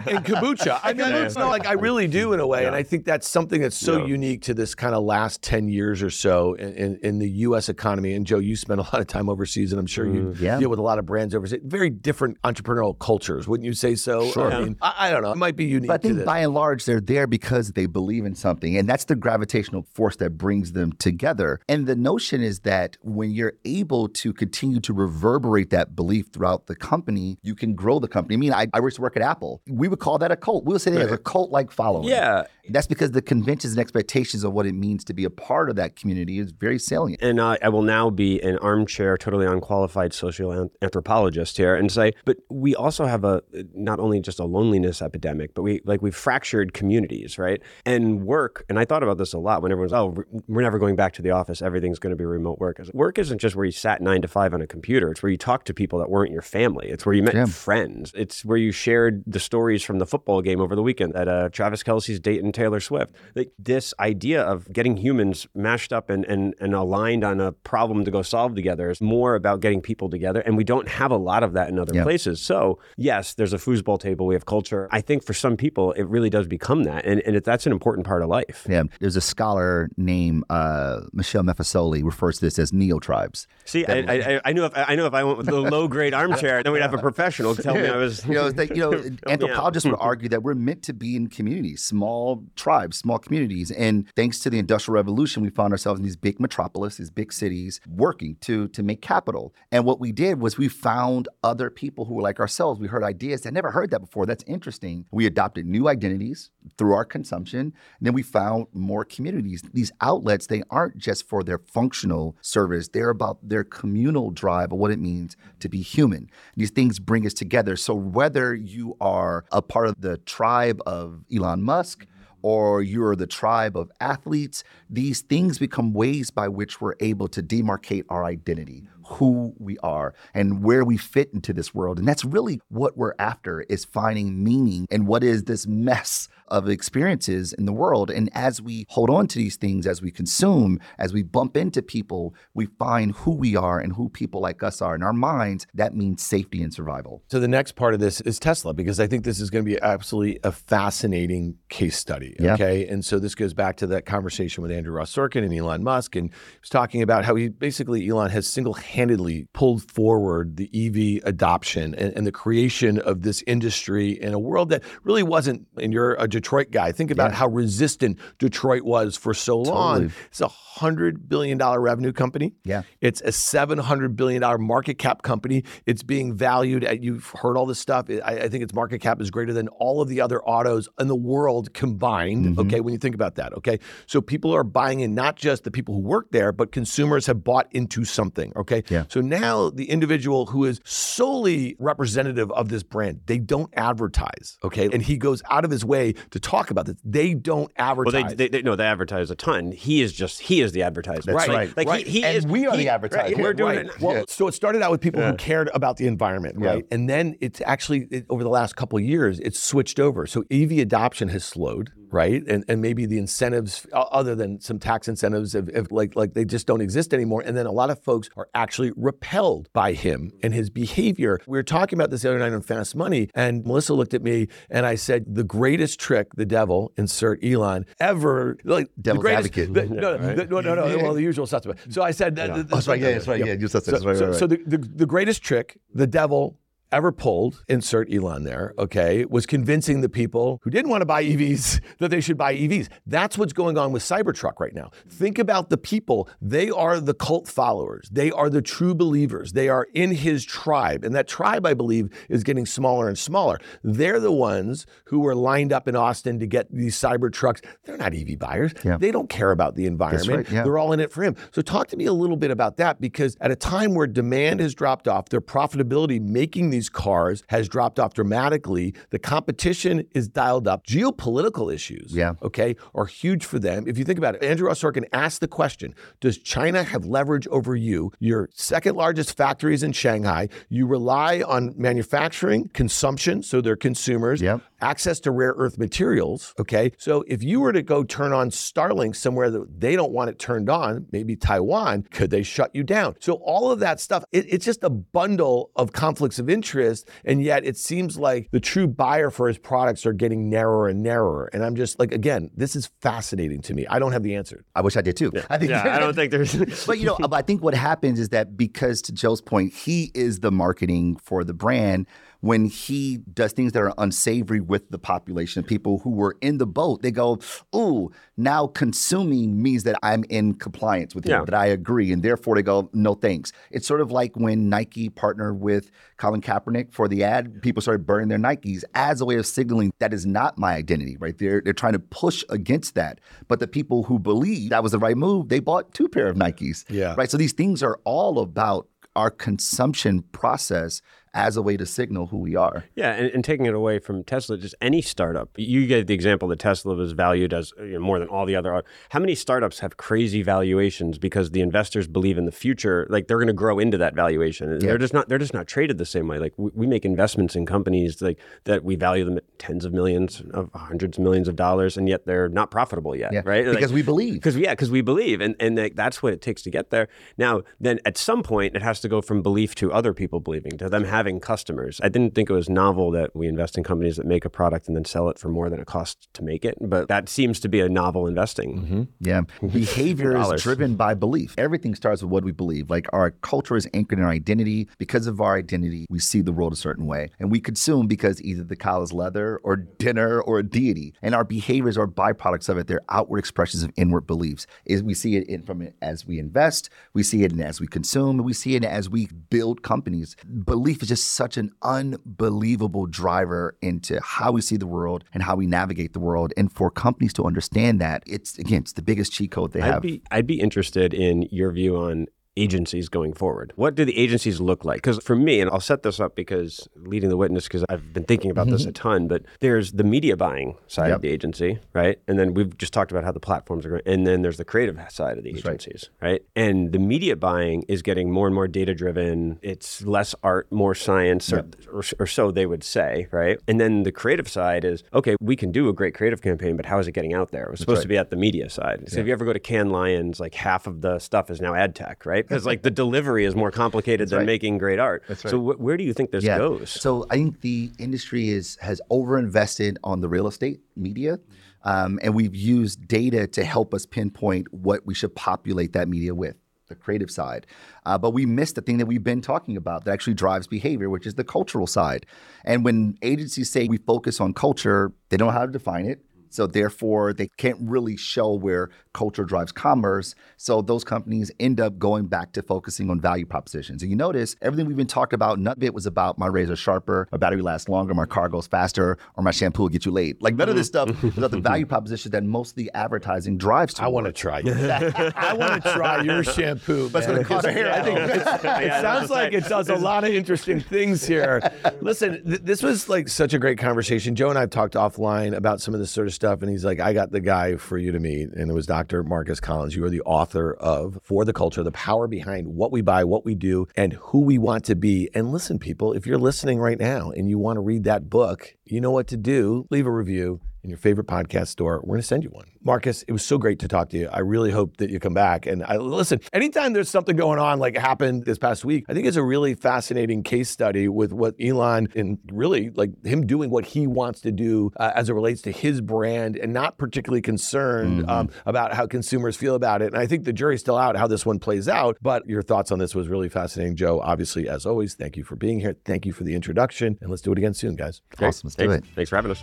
[0.08, 0.80] and kombucha.
[0.82, 3.60] I mean, no, like I really do in a way, and I think that's something
[3.60, 4.06] that's so Yeah.
[4.06, 7.68] unique to this kind of last ten years or so in, in, in the U.S.
[7.68, 8.14] economy.
[8.14, 10.58] And Joe, you spend a lot of time overseas, and I'm sure you mm, Yeah.
[10.58, 11.60] deal with a lot of brands overseas.
[11.64, 14.30] Very different entrepreneurial cultures, wouldn't you say so?
[14.30, 14.50] Sure.
[14.52, 15.32] I mean, I, I don't know.
[15.32, 16.26] It might be unique But I to think this.
[16.26, 18.76] by and large, they're there because they believe in something.
[18.76, 21.60] And that's the gravitational force that brings them together.
[21.68, 26.66] And the notion is that when you're able to continue to reverberate that belief throughout
[26.66, 28.34] the company, you can grow the company.
[28.34, 29.62] I mean, I, I used to work at Apple.
[29.68, 30.64] We would call that a cult.
[30.64, 32.08] We would say there's a cult like following.
[32.08, 32.44] Yeah.
[32.70, 35.76] That's because the conventions and expectations of what it means to be a part of
[35.76, 37.22] that community is very salient.
[37.22, 42.12] And I, I will now be an armchair, totally unqualified social anthropologist here, and say,
[42.24, 43.42] but we also have a
[43.74, 47.60] not only just a loneliness epidemic, but we like we've fractured communities, right?
[47.84, 50.16] And work, and I thought about this a lot when everyone's, oh,
[50.48, 52.78] we're never going back to the office, everything's going to be remote work.
[52.80, 55.22] I said, Work isn't just where you sat nine to five on a computer; it's
[55.22, 56.88] where you talked to people that weren't your family.
[56.88, 58.12] It's where you met friends.
[58.14, 61.48] It's where you shared the stories from the football game over the weekend that uh,
[61.50, 63.14] Travis Kelce's dating Taylor Swift.
[63.34, 68.04] Like this idea of getting humans mashed up and, and, and aligned on a problem
[68.04, 70.40] to go solve together is more about getting people together.
[70.40, 72.02] And we don't have a lot of that in other Yeah.
[72.02, 72.40] places.
[72.40, 74.88] So, yes, there's a foosball table, we have culture.
[74.90, 77.04] I think for some people, it really does become that.
[77.06, 78.66] And, and it, that's an important part of life.
[78.68, 83.46] Yeah, there's a scholar named uh, Michel Maffesoli refers to this as neo tribes.
[83.64, 86.14] See, I, I, I knew if I knew if I went with the low grade
[86.14, 88.24] armchair, then we'd have a professional tell me I was.
[88.26, 89.30] you know, you know, Help me out.
[89.30, 93.70] anthropologists would argue that we're meant to be in communities, small tribes, small communities.
[93.70, 97.32] And thanks to the Industrial Revolution, we found ourselves in these big metropolis, these big
[97.32, 99.54] cities, working to to make capital.
[99.72, 102.78] And what we did was we found other people who were like ourselves.
[102.78, 104.26] We heard ideas that never heard that before.
[104.26, 105.06] That's interesting.
[105.10, 107.60] We adopted new identities through our consumption.
[107.60, 109.62] And then we found more communities.
[109.72, 114.78] These outlets, they aren't just for their functional service, they're about their communal drive of
[114.78, 116.30] what it means to be human.
[116.56, 117.76] These things bring us together.
[117.76, 122.06] So whether you are a part of the tribe of Elon Musk,
[122.42, 127.42] or you're the tribe of athletes, these things become ways by which we're able to
[127.42, 131.98] demarcate our identity, who we are, and where we fit into this world.
[131.98, 136.68] And that's really what we're after is finding meaning and what is this mess of
[136.68, 138.10] experiences in the world.
[138.10, 141.82] And as we hold on to these things, as we consume, as we bump into
[141.82, 144.94] people, we find who we are and who people like us are.
[144.94, 147.22] In our minds, that means safety and survival.
[147.28, 149.70] So the next part of this is Tesla because I think this is going to
[149.70, 152.36] be absolutely a fascinating case study.
[152.38, 152.54] Yeah.
[152.54, 155.82] Okay, and so this goes back to that conversation with Andrew Ross Sorkin and Elon
[155.82, 158.46] Musk, and he was talking about how he basically Elon has
[158.94, 164.38] single-handedly pulled forward the EV adoption and, and the creation of this industry in a
[164.38, 165.66] world that really wasn't.
[165.78, 166.92] And you're a Detroit guy.
[166.92, 167.36] Think about Yeah.
[167.36, 169.94] how resistant Detroit was for so long.
[170.02, 170.12] Totally.
[170.30, 172.54] It's a hundred billion dollar revenue company.
[172.64, 172.82] Yeah.
[173.00, 175.64] It's a $700 billion market cap company.
[175.86, 178.06] It's being valued at, you've heard all this stuff.
[178.10, 181.08] I, I think its market cap is greater than all of the other autos in
[181.08, 182.44] the world combined.
[182.46, 182.60] Mm-hmm.
[182.60, 182.80] Okay.
[182.80, 183.52] When you think about that.
[183.54, 183.78] Okay.
[184.06, 187.42] So people are buying in, not just the people who work there, but consumers have
[187.44, 188.52] bought into something.
[188.56, 188.82] Okay.
[188.88, 189.04] Yeah.
[189.08, 194.58] So now the individual who is solely representative of this brand, they don't advertise.
[194.64, 194.88] Okay.
[194.92, 196.96] And he goes out of his way to talk about this.
[197.04, 198.30] They don't Well, advertise.
[198.30, 199.72] they, they, they no, they advertise a ton.
[199.72, 201.32] He is just he is the advertiser.
[201.32, 201.76] That's Like- right.
[201.76, 202.06] Like Right.
[202.06, 202.46] he, he And is.
[202.46, 203.34] we are he- the advertiser.
[203.34, 203.86] right, We're doing right.
[203.86, 204.00] it.
[204.00, 206.68] Well, so it started out with people who cared about the environment, Yeah.
[206.74, 206.86] right?
[206.90, 210.26] And then it's actually it, over the last couple of years, it's switched over.
[210.26, 212.42] So EV adoption has slowed, right?
[212.46, 216.44] And and maybe the incentives, other than some tax incentives, have, have like like they
[216.44, 217.42] just don't exist anymore.
[217.44, 221.38] And then a lot of folks are actually repelled by him and his behavior.
[221.46, 224.22] We were talking about this the other night on Fast Money, and Melissa looked at
[224.22, 229.28] me and I said, "The greatest trick the devil insert Elon ever like Devil's the
[229.28, 229.74] greatest, advocate.
[229.74, 231.92] the- no, no, the- no, no, no, well, the usual suspect.
[231.92, 233.00] So I said, that, Oh, that's right.
[233.00, 233.44] Yeah, that's right.
[233.44, 233.84] Yeah, you said that.
[233.86, 236.58] so, That's right, so, right, so the, the, the greatest trick the devil
[236.94, 241.24] ever pulled, insert Elon there, okay, was convincing the people who didn't want to buy
[241.24, 242.88] EVs that they should buy EVs.
[243.06, 244.90] That's what's going on with Cybertruck right now.
[245.08, 246.28] Think about the people.
[246.40, 248.08] They are the cult followers.
[248.10, 249.52] They are the true believers.
[249.52, 251.04] They are in his tribe.
[251.04, 253.58] And that tribe, I believe, is getting smaller and smaller.
[253.82, 257.64] They're the ones who were lined up in Austin to get these Cybertrucks.
[257.84, 258.72] They're not EV buyers.
[258.84, 258.96] Yeah.
[258.96, 260.28] They don't care about the environment.
[260.28, 260.62] right, yeah.
[260.62, 261.36] They're all in it for him.
[261.52, 264.60] So talk to me a little bit about that because at a time where demand
[264.60, 268.94] has dropped off, their profitability making these cars has dropped off dramatically.
[269.10, 270.86] The competition is dialed up.
[270.86, 272.34] Geopolitical issues, Yeah.
[272.42, 273.84] okay, are huge for them.
[273.86, 277.46] If you think about it, Andrew Ross Sorkin asked the question: Does China have leverage
[277.48, 278.12] over you?
[278.18, 280.48] Your second largest factory is in Shanghai.
[280.68, 284.40] You rely on manufacturing, consumption, so they're consumers.
[284.40, 284.60] Yep.
[284.84, 286.54] Access to rare earth materials.
[286.60, 286.92] Okay.
[286.98, 290.38] So if you were to go turn on Starlink somewhere that they don't want it
[290.38, 293.16] turned on, maybe Taiwan, could they shut you down?
[293.20, 297.08] So all of that stuff, it, it's just a bundle of conflicts of interest.
[297.24, 301.02] And yet it seems like the true buyer for his products are getting narrower and
[301.02, 301.48] narrower.
[301.52, 303.86] And I'm just like, again, this is fascinating to me.
[303.86, 304.64] I don't have the answer.
[304.74, 305.30] I wish I did too.
[305.34, 305.46] Yeah.
[305.48, 306.54] I think yeah, I don't think there's
[306.86, 310.40] But you know, I think what happens is that because to Joe's point, he is
[310.40, 312.06] the marketing for the brand
[312.44, 316.58] when he does things that are unsavory with the population of people who were in
[316.58, 317.38] the boat, they go,
[317.74, 321.42] "Ooh, now consuming means that I'm in compliance with yeah.
[321.42, 325.08] that I agree," and therefore they go, "No thanks." It's sort of like when Nike
[325.08, 329.36] partnered with Colin Kaepernick for the ad, people started burning their Nikes as a way
[329.36, 331.16] of signaling that is not my identity.
[331.16, 331.38] Right?
[331.38, 334.98] They're they're trying to push against that, but the people who believe that was the
[334.98, 336.84] right move, they bought two pair of Nikes.
[336.90, 337.14] Yeah.
[337.16, 337.30] Right.
[337.30, 338.86] So these things are all about
[339.16, 341.00] our consumption process
[341.34, 342.84] as a way to signal who we are.
[342.94, 345.50] Yeah, and, and, taking it away from Tesla, just any startup.
[345.56, 348.54] You gave the example that Tesla was valued as you know, more than all the
[348.54, 348.84] other.
[349.10, 353.38] How many startups have crazy valuations because the investors believe in the future, like they're
[353.38, 354.70] going to grow into that valuation?
[354.72, 354.78] Yeah.
[354.78, 355.28] They're just not.
[355.28, 356.38] They're just not traded the same way.
[356.38, 359.92] Like we, we, make investments in companies like that we value them at tens of
[359.92, 363.42] millions, of hundreds of millions of dollars, and yet they're not profitable yet, yeah.
[363.44, 363.64] right?
[363.64, 364.34] Because like, we believe.
[364.34, 367.08] Because yeah, because we believe, and and like, that's what it takes to get there.
[367.36, 370.78] Now, then at some point, it has to go from belief to other people believing,
[370.78, 372.00] to them having customers.
[372.02, 374.88] I didn't think it was novel that we invest in companies that make a product
[374.88, 376.76] and then sell it for more than it costs to make it.
[376.80, 378.80] But that seems to be a novel investing.
[378.80, 379.02] Mm-hmm.
[379.20, 379.42] Yeah.
[379.72, 381.54] Behavior is driven by belief.
[381.58, 382.90] Everything starts with what we believe.
[382.90, 384.88] Like our culture is anchored in our identity.
[384.98, 387.30] Because of our identity, we see the world a certain way.
[387.38, 391.14] And we consume because either the cow is leather or dinner or a deity.
[391.22, 392.86] And our behaviors are byproducts of it.
[392.86, 394.66] They're outward expressions of inward beliefs.
[394.84, 397.80] Is we see it in from it as we invest, we see it in as
[397.80, 400.36] we consume, and we see it as we build companies.
[400.64, 405.56] Belief is just such an unbelievable driver into how we see the world and how
[405.56, 406.52] we navigate the world.
[406.56, 409.96] And for companies to understand that, it's again, it's the biggest cheat code they have.
[409.96, 412.26] I'd be, I'd be interested in your view on
[412.56, 413.72] agencies going forward?
[413.76, 414.98] What do the agencies look like?
[414.98, 418.24] Because for me, and I'll set this up because leading the witness, because I've been
[418.24, 418.76] thinking about mm-hmm.
[418.76, 421.16] this a ton, but there's the media buying side yep.
[421.16, 422.18] of the agency, right?
[422.28, 424.64] And then we've just talked about how the platforms are going, and then there's the
[424.64, 426.30] creative side of the That's agencies, right.
[426.30, 426.42] right.
[426.54, 429.58] And the media buying is getting more and more data driven.
[429.62, 431.74] It's less art, more science, yep.
[431.88, 433.58] or, or, or so they would say, right?
[433.66, 436.86] And then the creative side is okay, we can do a great creative campaign, but
[436.86, 437.64] how is it getting out there?
[437.64, 438.02] It was supposed right.
[438.02, 439.08] to be at the media side.
[439.08, 439.22] So yeah.
[439.22, 441.94] if you ever go to Cannes Lions, like half of the stuff is now ad
[441.94, 442.43] tech, right?
[442.48, 444.46] Because like the delivery is more complicated than right.
[444.46, 445.24] making great art.
[445.28, 445.50] That's right.
[445.50, 446.58] So wh- where do you think this yeah.
[446.58, 446.90] goes?
[446.90, 451.38] So I think the industry is has overinvested on the real estate media.
[451.84, 456.34] Um, and we've used data to help us pinpoint what we should populate that media
[456.34, 456.56] with
[456.88, 457.66] the creative side.
[458.06, 461.10] Uh, but we missed the thing that we've been talking about that actually drives behavior,
[461.10, 462.26] which is the cultural side.
[462.64, 466.24] And when agencies say we focus on culture, they don't know how to define it.
[466.54, 470.36] So therefore, they can't really show where culture drives commerce.
[470.56, 474.02] So those companies end up going back to focusing on value propositions.
[474.02, 477.38] And you notice everything we've been talking about, Nutbit was about my razor sharper, my
[477.38, 480.40] battery lasts longer, my car goes faster, or my shampoo will get you laid.
[480.40, 480.90] Like none of this mm.
[480.90, 484.04] stuff is about the value proposition that most of the advertising drives to.
[484.04, 487.08] I want to try I want to try your shampoo.
[487.10, 487.92] But it's going to cost hair.
[487.92, 491.68] I think it sounds like it does a lot of interesting things here.
[492.00, 494.36] Listen, th- this was like such a great conversation.
[494.36, 496.60] Joe and I have talked offline about some of this sort of stuff stuff.
[496.60, 498.50] And he's like, I got the guy for you to meet.
[498.52, 499.22] And it was Dr.
[499.22, 499.96] Marcus Collins.
[499.96, 503.46] You are the author of For the Culture, the power behind what we buy, what
[503.46, 505.30] we do, and who we want to be.
[505.32, 508.76] And listen, people, if you're listening right now and you want to read that book,
[508.84, 509.86] you know what to do.
[509.90, 512.00] Leave a review in your favorite podcast store.
[512.04, 512.66] We're going to send you one.
[512.82, 514.28] Marcus, it was so great to talk to you.
[514.30, 515.66] I really hope that you come back.
[515.66, 519.26] And I listen, anytime there's something going on like happened this past week, I think
[519.26, 523.86] it's a really fascinating case study with what Elon and really like him doing what
[523.86, 528.20] he wants to do uh, as it relates to his brand and not particularly concerned
[528.20, 528.30] mm-hmm.
[528.30, 530.12] um, about how consumers feel about it.
[530.12, 532.18] And I think the jury's still out how this one plays out.
[532.20, 534.20] But your thoughts on this was really fascinating, Joe.
[534.20, 535.96] Obviously, as always, thank you for being here.
[536.04, 537.16] Thank you for the introduction.
[537.22, 538.20] And let's do it again soon, guys.
[538.38, 538.66] Awesome.
[538.66, 539.04] Let's do it.
[539.14, 539.62] Thanks for having us.